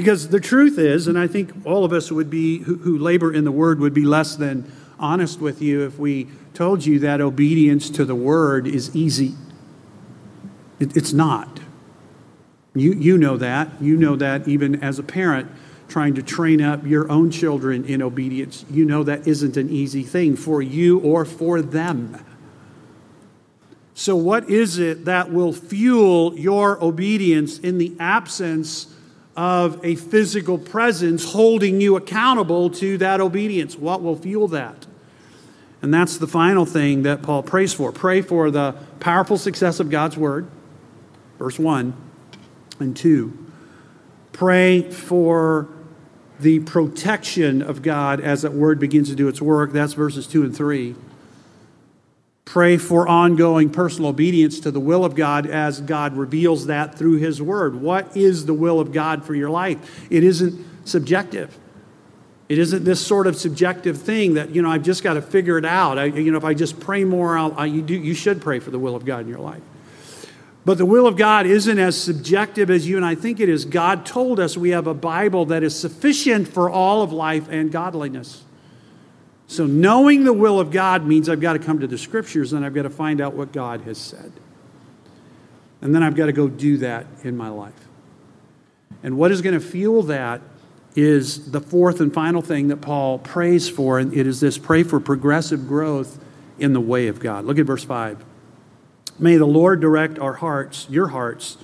[0.00, 3.34] Because the truth is, and I think all of us would be, who, who labor
[3.34, 7.20] in the word, would be less than honest with you if we told you that
[7.20, 9.34] obedience to the word is easy.
[10.78, 11.60] It, it's not.
[12.74, 13.82] You, you know that.
[13.82, 15.50] You know that even as a parent
[15.86, 18.64] trying to train up your own children in obedience.
[18.70, 22.24] You know that isn't an easy thing for you or for them.
[23.92, 28.86] So, what is it that will fuel your obedience in the absence
[29.40, 33.74] of a physical presence holding you accountable to that obedience.
[33.74, 34.86] What will fuel that?
[35.80, 37.90] And that's the final thing that Paul prays for.
[37.90, 40.50] Pray for the powerful success of God's word,
[41.38, 41.94] verse 1
[42.80, 43.46] and 2.
[44.34, 45.70] Pray for
[46.38, 49.72] the protection of God as that word begins to do its work.
[49.72, 50.94] That's verses 2 and 3.
[52.50, 57.18] Pray for ongoing personal obedience to the will of God as God reveals that through
[57.18, 57.80] His Word.
[57.80, 60.04] What is the will of God for your life?
[60.10, 61.56] It isn't subjective.
[62.48, 65.58] It isn't this sort of subjective thing that, you know, I've just got to figure
[65.58, 65.96] it out.
[65.96, 68.72] I, you know, if I just pray more, I, you, do, you should pray for
[68.72, 69.62] the will of God in your life.
[70.64, 73.64] But the will of God isn't as subjective as you and I think it is.
[73.64, 77.70] God told us we have a Bible that is sufficient for all of life and
[77.70, 78.42] godliness.
[79.50, 82.64] So, knowing the will of God means I've got to come to the scriptures and
[82.64, 84.32] I've got to find out what God has said.
[85.80, 87.88] And then I've got to go do that in my life.
[89.02, 90.40] And what is going to fuel that
[90.94, 94.84] is the fourth and final thing that Paul prays for, and it is this pray
[94.84, 96.22] for progressive growth
[96.60, 97.44] in the way of God.
[97.44, 98.24] Look at verse 5.
[99.18, 101.56] May the Lord direct our hearts, your hearts,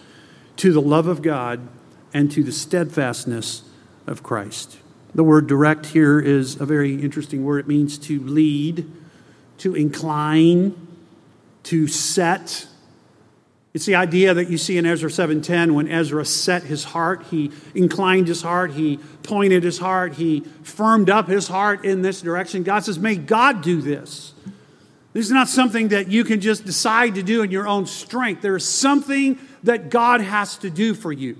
[0.56, 1.60] to the love of God
[2.12, 3.62] and to the steadfastness
[4.08, 4.78] of Christ.
[5.16, 7.60] The word direct here is a very interesting word.
[7.60, 8.84] It means to lead,
[9.56, 10.74] to incline,
[11.62, 12.66] to set.
[13.72, 17.50] It's the idea that you see in Ezra 7:10 when Ezra set his heart, he
[17.74, 22.62] inclined his heart, he pointed his heart, he firmed up his heart in this direction.
[22.62, 24.34] God says, "May God do this."
[25.14, 28.42] This is not something that you can just decide to do in your own strength.
[28.42, 31.36] There is something that God has to do for you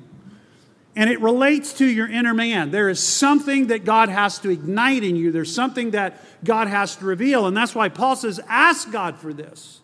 [0.97, 2.71] and it relates to your inner man.
[2.71, 6.97] There is something that God has to ignite in you, there's something that God has
[6.97, 7.47] to reveal.
[7.47, 9.81] And that's why Paul says, Ask God for this.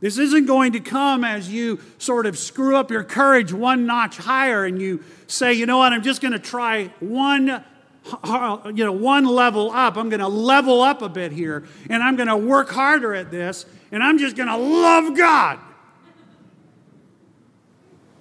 [0.00, 4.16] This isn't going to come as you sort of screw up your courage one notch
[4.16, 7.64] higher and you say, you know what, I'm just going to try one
[8.74, 12.16] you know one level up i'm going to level up a bit here and i'm
[12.16, 15.58] going to work harder at this and i'm just going to love god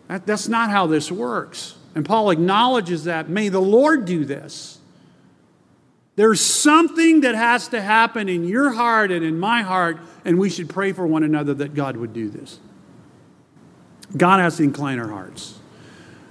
[0.09, 3.27] that, that's not how this works and Paul acknowledges that.
[3.27, 4.77] May the Lord do this.
[6.15, 10.51] There's something that has to happen in your heart and in my heart, and we
[10.51, 12.59] should pray for one another that God would do this.
[14.15, 15.57] God has to incline our hearts.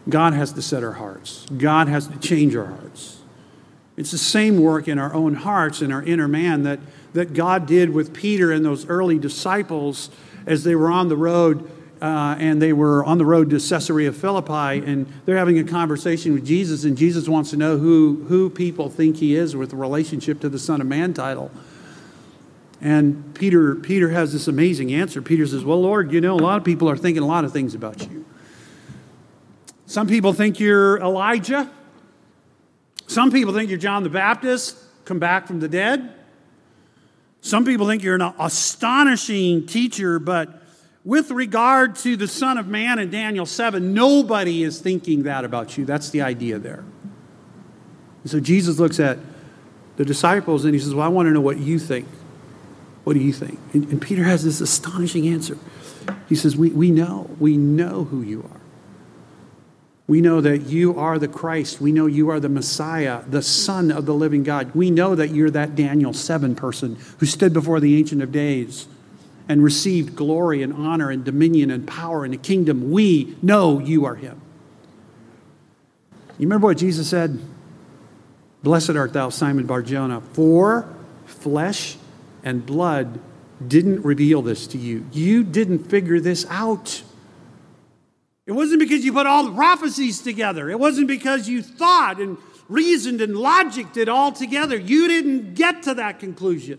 [0.09, 1.45] God has to set our hearts.
[1.47, 3.19] God has to change our hearts.
[3.97, 6.79] It's the same work in our own hearts, in our inner man, that,
[7.13, 10.11] that God did with Peter and those early disciples
[10.47, 11.69] as they were on the road
[12.01, 16.35] uh, and they were on the road to Caesarea Philippi, and they're having a conversation
[16.35, 20.41] with Jesus, and Jesus wants to know who, who people think he is with relationship
[20.41, 21.51] to the Son of Man title.
[22.81, 25.23] And Peter, Peter has this amazing answer.
[25.23, 27.53] Peter says, Well, Lord, you know, a lot of people are thinking a lot of
[27.53, 28.25] things about you.
[29.87, 31.71] Some people think you're Elijah.
[33.07, 36.13] Some people think you're John the Baptist, come back from the dead.
[37.41, 40.66] Some people think you're an astonishing teacher, but
[41.07, 45.79] with regard to the Son of Man in Daniel 7, nobody is thinking that about
[45.79, 45.85] you.
[45.85, 46.85] That's the idea there.
[48.23, 49.19] And so Jesus looks at
[49.99, 52.09] the disciples and he says, Well, I want to know what you think.
[53.05, 53.61] What do you think?
[53.73, 55.57] And, and Peter has this astonishing answer.
[56.29, 57.31] He says, we, we know.
[57.39, 58.61] We know who you are.
[60.09, 61.81] We know that you are the Christ.
[61.81, 64.75] We know you are the Messiah, the Son of the living God.
[64.75, 68.89] We know that you're that Daniel 7 person who stood before the Ancient of Days
[69.49, 72.91] and received glory and honor and dominion and power and a kingdom.
[72.91, 74.41] We know you are him.
[76.39, 77.39] You remember what Jesus said?
[78.63, 80.89] Blessed art thou, Simon Barjona, for
[81.25, 81.97] flesh
[82.43, 83.21] and blood
[83.67, 85.07] didn't reveal this to you.
[85.13, 87.03] You didn't figure this out.
[88.47, 90.69] It wasn't because you put all the prophecies together.
[90.71, 92.39] It wasn't because you thought and
[92.69, 94.77] reasoned and logicked it all together.
[94.77, 96.79] You didn't get to that conclusion.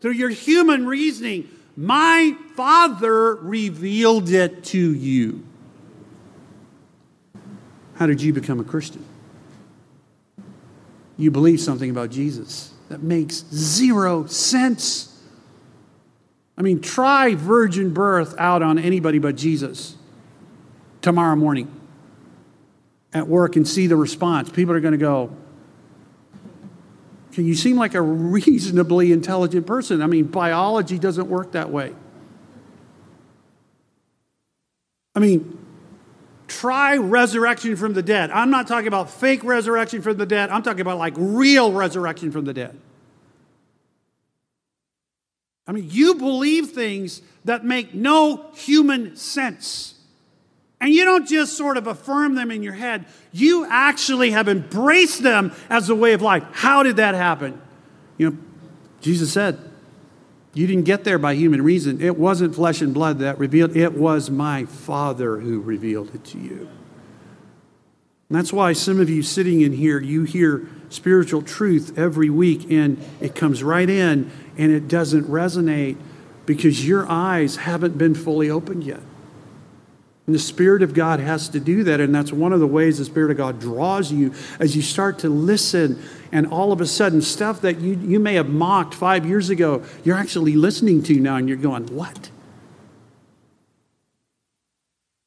[0.00, 5.46] Through your human reasoning, my Father revealed it to you.
[7.94, 9.04] How did you become a Christian?
[11.16, 15.06] You believe something about Jesus that makes zero sense.
[16.56, 19.96] I mean, try virgin birth out on anybody but Jesus
[21.02, 21.70] tomorrow morning
[23.12, 24.48] at work and see the response.
[24.50, 25.36] People are going to go,
[27.32, 30.02] you seem like a reasonably intelligent person?
[30.02, 31.94] I mean, biology doesn't work that way.
[35.14, 35.58] I mean,
[36.46, 38.30] try resurrection from the dead.
[38.30, 42.32] I'm not talking about fake resurrection from the dead, I'm talking about like real resurrection
[42.32, 42.78] from the dead.
[45.66, 49.99] I mean, you believe things that make no human sense.
[50.80, 55.22] And you don't just sort of affirm them in your head, you actually have embraced
[55.22, 56.44] them as a way of life.
[56.52, 57.60] How did that happen?
[58.16, 58.38] You know,
[59.00, 59.58] Jesus said,
[60.54, 62.00] You didn't get there by human reason.
[62.00, 66.38] It wasn't flesh and blood that revealed, it was my Father who revealed it to
[66.38, 66.68] you.
[68.30, 72.70] And that's why some of you sitting in here, you hear spiritual truth every week
[72.70, 75.96] and it comes right in and it doesn't resonate
[76.46, 79.00] because your eyes haven't been fully opened yet.
[80.30, 81.98] And the Spirit of God has to do that.
[81.98, 85.18] And that's one of the ways the Spirit of God draws you as you start
[85.18, 86.00] to listen.
[86.30, 89.82] And all of a sudden, stuff that you, you may have mocked five years ago,
[90.04, 92.30] you're actually listening to now and you're going, What?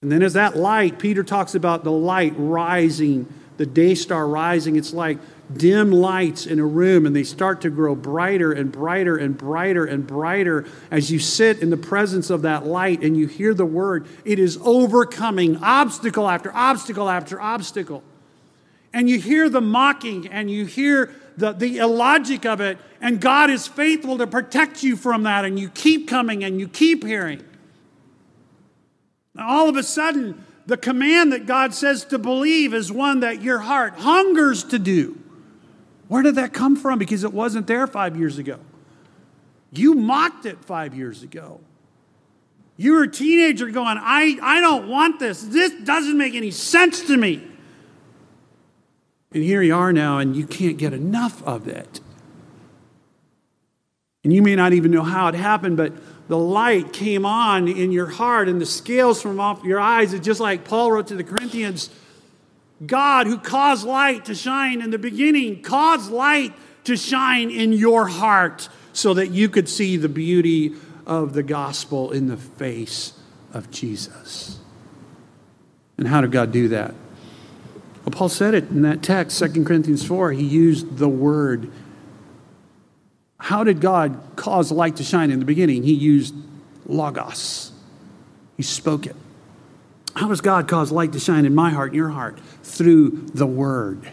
[0.02, 3.28] And then, as that light, Peter talks about the light rising,
[3.58, 4.78] the day star rising.
[4.78, 5.18] It's like
[5.52, 9.86] dim lights in a room and they start to grow brighter and brighter and brighter
[9.86, 13.66] and brighter as you sit in the presence of that light and you hear the
[13.66, 14.08] word.
[14.26, 18.04] It is overcoming obstacle after obstacle after obstacle.
[18.94, 23.50] And you hear the mocking and you hear the, the illogic of it, and God
[23.50, 27.44] is faithful to protect you from that, and you keep coming and you keep hearing.
[29.34, 33.42] Now, all of a sudden, the command that God says to believe is one that
[33.42, 35.23] your heart hungers to do.
[36.14, 37.00] Where did that come from?
[37.00, 38.60] Because it wasn't there five years ago.
[39.72, 41.60] You mocked it five years ago.
[42.78, 45.42] You were a teenager going, I, I don't want this.
[45.42, 47.42] This doesn't make any sense to me.
[49.32, 52.00] And here you are now, and you can't get enough of it.
[54.24, 55.94] And you may not even know how it happened, but
[56.28, 60.14] the light came on in your heart, and the scales from off your eyes.
[60.14, 61.90] It's just like Paul wrote to the Corinthians
[62.86, 66.54] God, who caused light to shine in the beginning, caused light
[66.86, 70.74] to shine in your heart so that you could see the beauty
[71.06, 73.14] of the gospel in the face
[73.54, 74.60] of Jesus.
[75.98, 76.94] And how did God do that?
[78.04, 80.34] Well, Paul said it in that text, 2 Corinthians 4.
[80.34, 81.72] He used the word.
[83.38, 85.84] How did God cause light to shine in the beginning?
[85.84, 86.36] He used
[86.86, 87.72] logos,
[88.58, 89.16] He spoke it.
[90.16, 92.40] How does God cause light to shine in my heart and your heart?
[92.64, 94.12] Through the Word.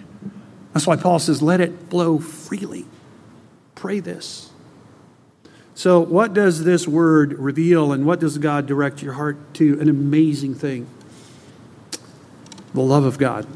[0.73, 2.87] That's why Paul says, let it flow freely.
[3.75, 4.51] Pray this.
[5.75, 9.81] So, what does this word reveal and what does God direct your heart to?
[9.81, 10.87] An amazing thing
[12.75, 13.47] the love of God.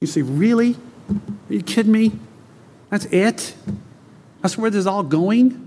[0.00, 0.76] You say, Really?
[1.10, 2.12] Are you kidding me?
[2.90, 3.54] That's it?
[4.42, 5.65] That's where this is all going?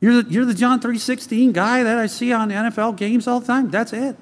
[0.00, 3.46] You're the, you're the John 3.16 guy that I see on NFL games all the
[3.46, 3.70] time.
[3.70, 4.16] That's it.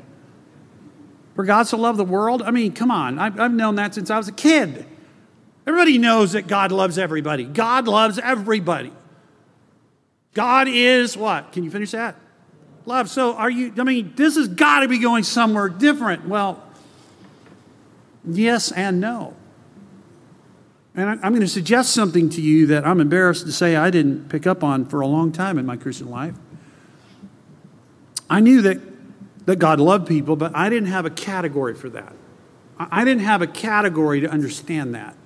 [1.34, 2.42] For God so loved the world.
[2.42, 3.18] I mean, come on.
[3.18, 4.86] I've, I've known that since I was a kid.
[5.66, 7.44] Everybody knows that God loves everybody.
[7.44, 8.92] God loves everybody.
[10.34, 11.52] God is what?
[11.52, 12.16] Can you finish that?
[12.86, 13.08] Love.
[13.08, 16.28] So are you, I mean, this has got to be going somewhere different.
[16.28, 16.62] Well,
[18.24, 19.34] yes and no.
[20.96, 24.28] And I'm going to suggest something to you that I'm embarrassed to say I didn't
[24.28, 26.34] pick up on for a long time in my Christian life.
[28.30, 28.78] I knew that,
[29.46, 32.12] that God loved people, but I didn't have a category for that.
[32.78, 35.16] I didn't have a category to understand that.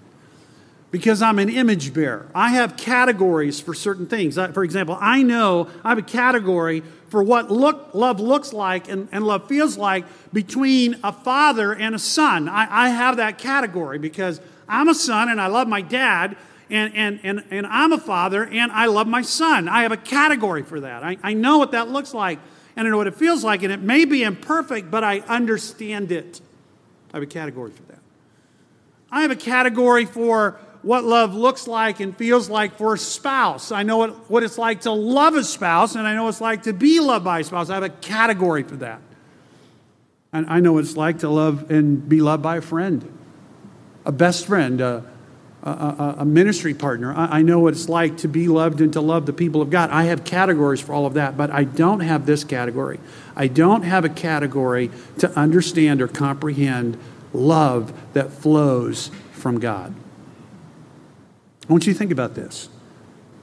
[0.90, 2.26] because I'm an image bearer.
[2.34, 4.36] I have categories for certain things.
[4.36, 9.08] For example, I know I have a category for what look, love looks like and,
[9.12, 12.48] and love feels like between a father and a son.
[12.48, 16.36] I, I have that category because I'm a son and I love my dad,
[16.70, 19.68] and, and, and, and I'm a father and I love my son.
[19.68, 21.02] I have a category for that.
[21.02, 22.38] I, I know what that looks like
[22.78, 26.12] and I know what it feels like, and it may be imperfect, but I understand
[26.12, 26.40] it.
[27.12, 27.98] I have a category for that.
[29.10, 33.72] I have a category for what love looks like and feels like for a spouse.
[33.72, 36.40] I know what, what it's like to love a spouse, and I know what it's
[36.40, 37.68] like to be loved by a spouse.
[37.68, 39.00] I have a category for that.
[40.32, 43.17] And I know what it's like to love and be loved by a friend,
[44.08, 45.04] a best friend, a,
[45.62, 47.12] a, a ministry partner.
[47.12, 49.68] I, I know what it's like to be loved and to love the people of
[49.68, 49.90] God.
[49.90, 52.98] I have categories for all of that, but I don't have this category.
[53.36, 56.98] I don't have a category to understand or comprehend
[57.34, 59.94] love that flows from God.
[61.68, 62.70] I want you to think about this.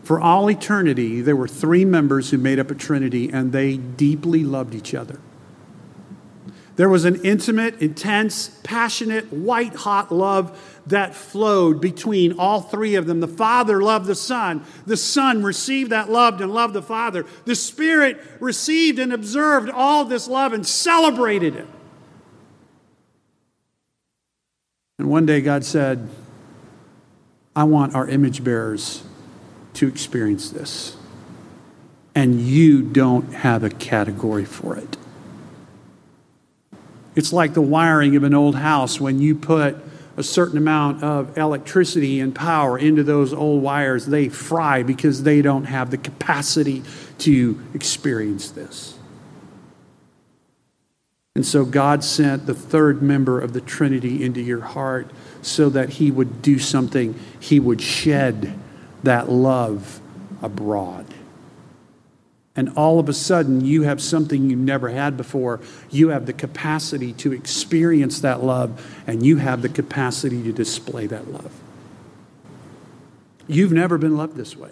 [0.01, 4.43] For all eternity, there were three members who made up a Trinity, and they deeply
[4.43, 5.19] loved each other.
[6.75, 13.07] There was an intimate, intense, passionate, white hot love that flowed between all three of
[13.07, 13.21] them.
[13.21, 14.63] The Father loved the Son.
[14.85, 17.25] The Son received that love and loved the Father.
[17.45, 21.67] The Spirit received and observed all this love and celebrated it.
[24.99, 26.09] And one day God said,
[27.55, 29.01] I want our image bearers
[29.75, 30.97] to experience this.
[32.13, 34.97] And you don't have a category for it.
[37.15, 39.77] It's like the wiring of an old house when you put
[40.17, 45.41] a certain amount of electricity and power into those old wires, they fry because they
[45.41, 46.83] don't have the capacity
[47.19, 48.97] to experience this.
[51.35, 55.11] And so God sent the third member of the Trinity into your heart
[55.41, 58.57] so that He would do something, He would shed
[59.03, 59.99] that love
[60.41, 61.05] abroad.
[62.55, 65.59] And all of a sudden, you have something you never had before.
[65.89, 71.05] You have the capacity to experience that love, and you have the capacity to display
[71.07, 71.51] that love.
[73.47, 74.71] You've never been loved this way.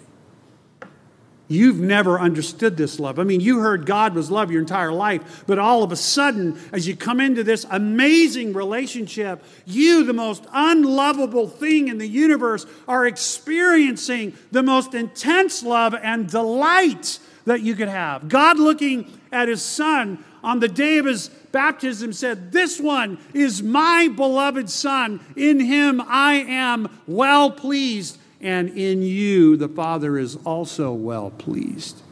[1.46, 3.18] You've never understood this love.
[3.18, 6.58] I mean, you heard God was love your entire life, but all of a sudden,
[6.72, 12.64] as you come into this amazing relationship, you, the most unlovable thing in the universe,
[12.88, 18.28] are experiencing the most intense love and delight that you could have.
[18.28, 23.62] God, looking at his son on the day of his baptism, said, This one is
[23.62, 25.20] my beloved son.
[25.36, 32.02] In him I am well pleased and in you the Father is also well pleased.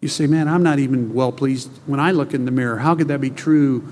[0.00, 2.76] You say, man, I'm not even well pleased when I look in the mirror.
[2.76, 3.90] How could that be true?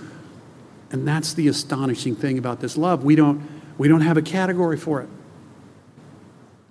[0.93, 3.03] And that's the astonishing thing about this love.
[3.03, 3.49] We don't,
[3.79, 5.09] we don't have a category for it.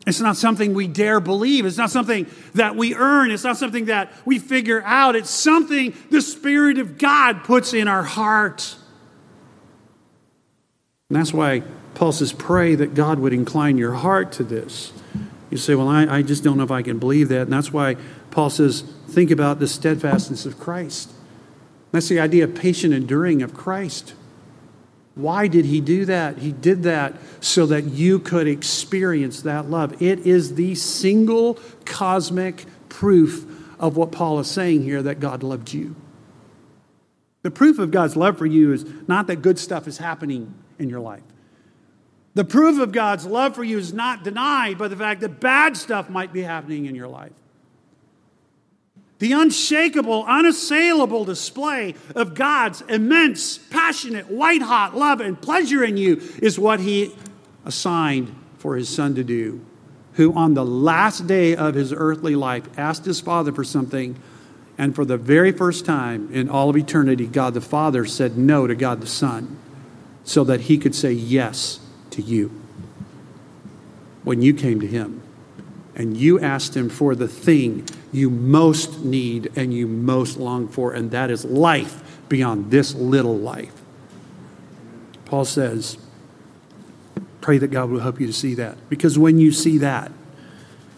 [0.06, 1.66] It's not something we dare believe.
[1.66, 3.32] It's not something that we earn.
[3.32, 5.16] It's not something that we figure out.
[5.16, 8.76] It's something the Spirit of God puts in our heart.
[11.10, 11.64] And that's why
[11.96, 14.94] Paul says, pray that God would incline your heart to this.
[15.50, 17.42] You say, well, I, I just don't know if I can believe that.
[17.42, 17.96] And that's why
[18.30, 21.12] Paul says, think about the steadfastness of Christ.
[21.92, 24.14] That's the idea of patient enduring of Christ.
[25.16, 26.40] Why did he do that?
[26.40, 30.02] He did that so that you could experience that love.
[30.02, 33.46] It is the single cosmic proof
[33.80, 35.96] of what Paul is saying here that God loved you.
[37.44, 40.90] The proof of God's love for you is not that good stuff is happening in
[40.90, 41.24] your life.
[42.34, 45.78] The proof of God's love for you is not denied by the fact that bad
[45.78, 47.32] stuff might be happening in your life.
[49.26, 56.22] The unshakable, unassailable display of God's immense, passionate, white hot love and pleasure in you
[56.44, 57.16] is what He
[57.66, 59.66] assigned for His Son to do,
[60.14, 64.16] who on the last day of His earthly life asked His Father for something,
[64.78, 68.68] and for the very first time in all of eternity, God the Father said no
[68.68, 69.58] to God the Son
[70.24, 71.80] so that He could say yes
[72.12, 72.50] to you
[74.24, 75.24] when you came to Him
[75.96, 80.94] and you asked Him for the thing you most need and you most long for,
[80.94, 83.74] and that is life beyond this little life.
[85.26, 85.98] Paul says,
[87.42, 88.78] Pray that God will help you to see that.
[88.90, 90.12] Because when you see that,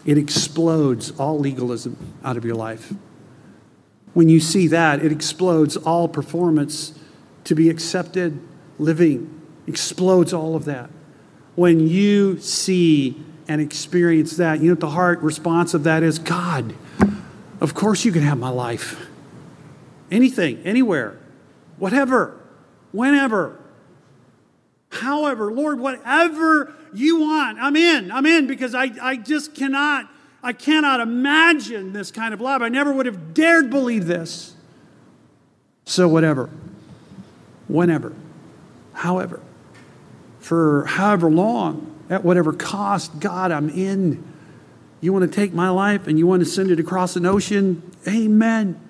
[0.06, 2.94] it explodes all legalism out of your life.
[4.14, 6.98] When you see that, it explodes all performance
[7.44, 8.40] to be accepted
[8.78, 10.88] living, explodes all of that
[11.58, 16.18] when you see and experience that, you know what the heart response of that is?
[16.18, 16.74] God,
[17.60, 19.08] of course you can have my life.
[20.10, 21.18] Anything, anywhere,
[21.78, 22.38] whatever,
[22.92, 23.58] whenever.
[24.90, 28.10] However, Lord, whatever you want, I'm in.
[28.10, 30.08] I'm in because I, I just cannot,
[30.42, 32.62] I cannot imagine this kind of love.
[32.62, 34.54] I never would have dared believe this.
[35.84, 36.50] So, whatever,
[37.66, 38.14] whenever,
[38.92, 39.40] however,
[40.38, 44.24] for however long, at whatever cost, God, I'm in.
[45.00, 47.82] You want to take my life and you want to send it across an ocean?
[48.06, 48.80] Amen.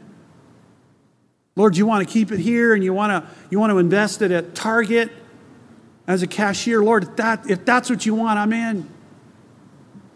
[1.56, 4.22] Lord, you want to keep it here and you want to, you want to invest
[4.22, 5.10] it at Target
[6.06, 6.82] as a cashier.
[6.82, 8.88] Lord, if, that, if that's what you want, I'm in.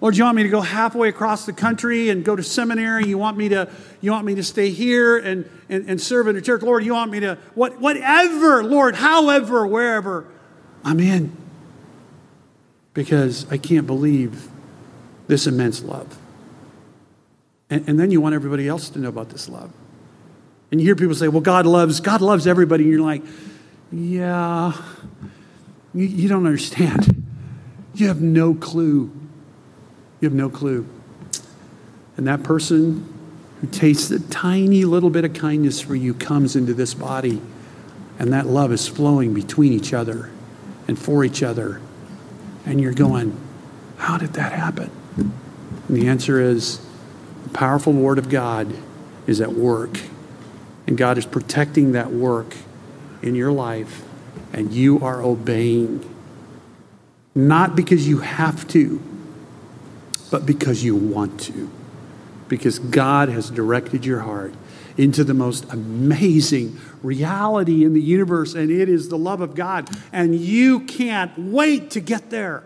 [0.00, 3.06] Lord, you want me to go halfway across the country and go to seminary?
[3.06, 3.68] You want me to,
[4.00, 6.62] you want me to stay here and, and, and serve in the church?
[6.62, 10.26] Lord, you want me to, what, whatever, Lord, however, wherever,
[10.84, 11.36] I'm in.
[12.94, 14.48] Because I can't believe
[15.26, 16.18] this immense love.
[17.70, 19.72] And, and then you want everybody else to know about this love.
[20.70, 22.84] And you hear people say, well, God loves, God loves everybody.
[22.84, 23.22] And you're like,
[23.90, 24.72] yeah,
[25.94, 27.24] you, you don't understand.
[27.94, 29.10] You have no clue.
[30.20, 30.86] You have no clue.
[32.16, 33.12] And that person
[33.60, 37.40] who tastes a tiny little bit of kindness for you comes into this body,
[38.18, 40.30] and that love is flowing between each other
[40.88, 41.80] and for each other.
[42.64, 43.38] And you're going,
[43.96, 44.90] How did that happen?
[45.16, 46.80] And the answer is
[47.44, 48.72] the powerful Word of God
[49.26, 50.00] is at work.
[50.86, 52.56] And God is protecting that work
[53.22, 54.02] in your life,
[54.52, 56.08] and you are obeying.
[57.34, 59.00] Not because you have to,
[60.30, 61.70] but because you want to.
[62.48, 64.52] Because God has directed your heart
[64.96, 69.88] into the most amazing reality in the universe, and it is the love of God.
[70.12, 72.64] And you can't wait to get there.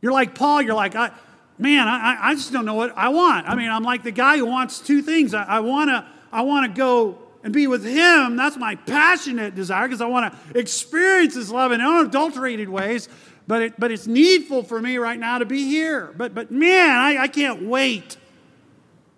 [0.00, 1.10] You're like Paul, you're like, I,
[1.58, 3.48] man, I, I just don't know what I want.
[3.48, 5.34] I mean, I'm like the guy who wants two things.
[5.34, 8.36] I, I want to I wanna go and be with him.
[8.36, 13.08] That's my passionate desire because I want to experience his love in unadulterated ways.
[13.46, 16.12] But, it, but it's needful for me right now to be here.
[16.16, 18.18] But, but man, I, I can't wait.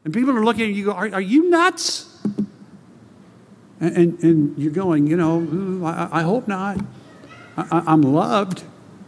[0.04, 2.06] And people are looking at you, go, Are, are you nuts?
[3.80, 6.78] And, and, and, you're going, You know, mm, I, I hope not.
[7.56, 8.64] I, I'm loved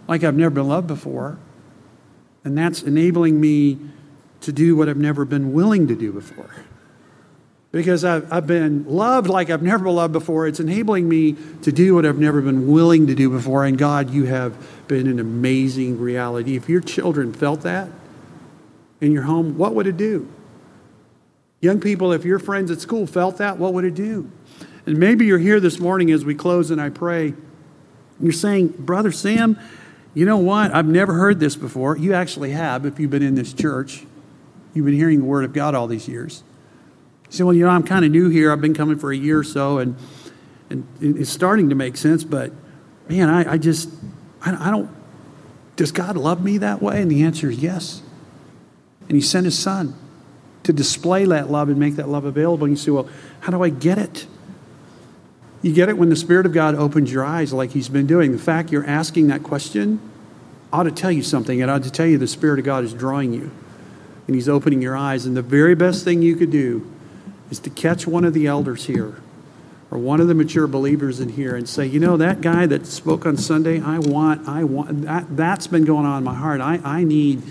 [0.08, 1.38] like I've never been loved before.
[2.44, 3.78] And that's enabling me
[4.40, 6.50] to do what I've never been willing to do before.
[7.70, 10.46] Because I've, I've been loved like I've never been loved before.
[10.46, 13.64] It's enabling me to do what I've never been willing to do before.
[13.64, 14.54] And God, you have
[14.88, 16.56] been an amazing reality.
[16.56, 17.88] If your children felt that
[19.00, 20.28] in your home, what would it do?
[21.62, 24.28] Young people, if your friends at school felt that, what would it do?
[24.84, 27.34] And maybe you're here this morning as we close and I pray.
[28.18, 29.56] You're saying, Brother Sam,
[30.12, 30.74] you know what?
[30.74, 31.96] I've never heard this before.
[31.96, 34.04] You actually have if you've been in this church.
[34.74, 36.42] You've been hearing the Word of God all these years.
[37.26, 38.50] You say, well, you know, I'm kind of new here.
[38.50, 39.94] I've been coming for a year or so, and,
[40.68, 42.50] and it's starting to make sense, but
[43.08, 43.88] man, I, I just,
[44.40, 44.90] I, I don't,
[45.76, 47.00] does God love me that way?
[47.00, 48.02] And the answer is yes.
[49.02, 49.94] And He sent His Son
[50.64, 52.64] to display that love and make that love available.
[52.64, 53.08] And you say, well,
[53.40, 54.26] how do I get it?
[55.62, 58.32] You get it when the Spirit of God opens your eyes, like He's been doing.
[58.32, 60.00] The fact you're asking that question
[60.72, 61.60] ought to tell you something.
[61.60, 63.50] It ought to tell you the Spirit of God is drawing you
[64.26, 65.26] and He's opening your eyes.
[65.26, 66.90] And the very best thing you could do
[67.50, 69.20] is to catch one of the elders here
[69.90, 72.86] or one of the mature believers in here and say, you know, that guy that
[72.86, 76.60] spoke on Sunday, I want, I want, that, that's been going on in my heart.
[76.60, 77.42] I, I, need,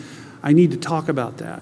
[0.42, 1.62] I need to talk about that.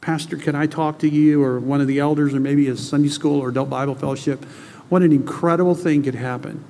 [0.00, 3.08] Pastor, can I talk to you or one of the elders or maybe a Sunday
[3.08, 4.44] school or adult Bible fellowship?
[4.88, 6.64] What an incredible thing could happen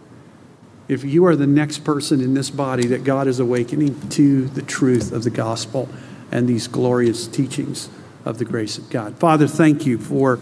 [0.89, 4.63] if you are the next person in this body that God is awakening to the
[4.63, 5.89] truth of the gospel
[6.33, 7.91] and these glorious teachings
[8.25, 9.17] of the grace of God.
[9.19, 10.41] Father, thank you for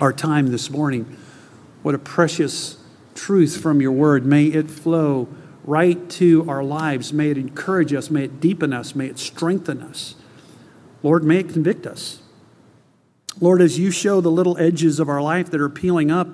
[0.00, 1.16] our time this morning.
[1.82, 2.78] What a precious
[3.14, 4.24] truth from your word.
[4.24, 5.28] May it flow
[5.64, 7.12] right to our lives.
[7.12, 8.10] May it encourage us.
[8.10, 8.94] May it deepen us.
[8.94, 10.14] May it strengthen us.
[11.06, 12.18] Lord, may it convict us.
[13.40, 16.26] Lord, as you show the little edges of our life that are peeling up,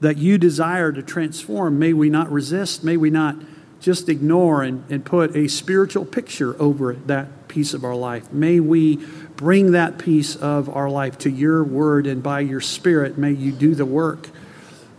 [0.00, 3.36] that you desire to transform, may we not resist, may we not
[3.78, 8.32] just ignore and, and put a spiritual picture over that piece of our life.
[8.32, 8.96] May we
[9.36, 13.52] bring that piece of our life to your word, and by your spirit, may you
[13.52, 14.30] do the work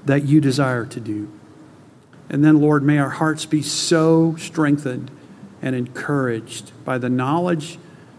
[0.05, 1.30] that you desire to do.
[2.30, 5.11] And then, Lord, may our hearts be so strengthened
[5.61, 7.78] and encouraged by the knowledge,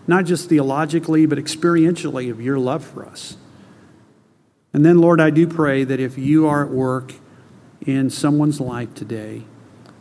[0.09, 3.37] not just theologically, but experientially, of your love for us.
[4.73, 7.15] And then, Lord, I do pray that if you are at work
[7.87, 9.45] in someone's life today,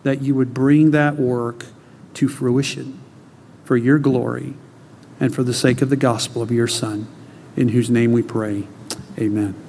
[0.03, 1.65] that you would bring that work
[2.15, 2.99] to fruition
[3.65, 4.53] for your glory
[5.19, 7.07] and for the sake of the gospel of your Son,
[7.55, 8.67] in whose name we pray.
[9.19, 9.66] Amen.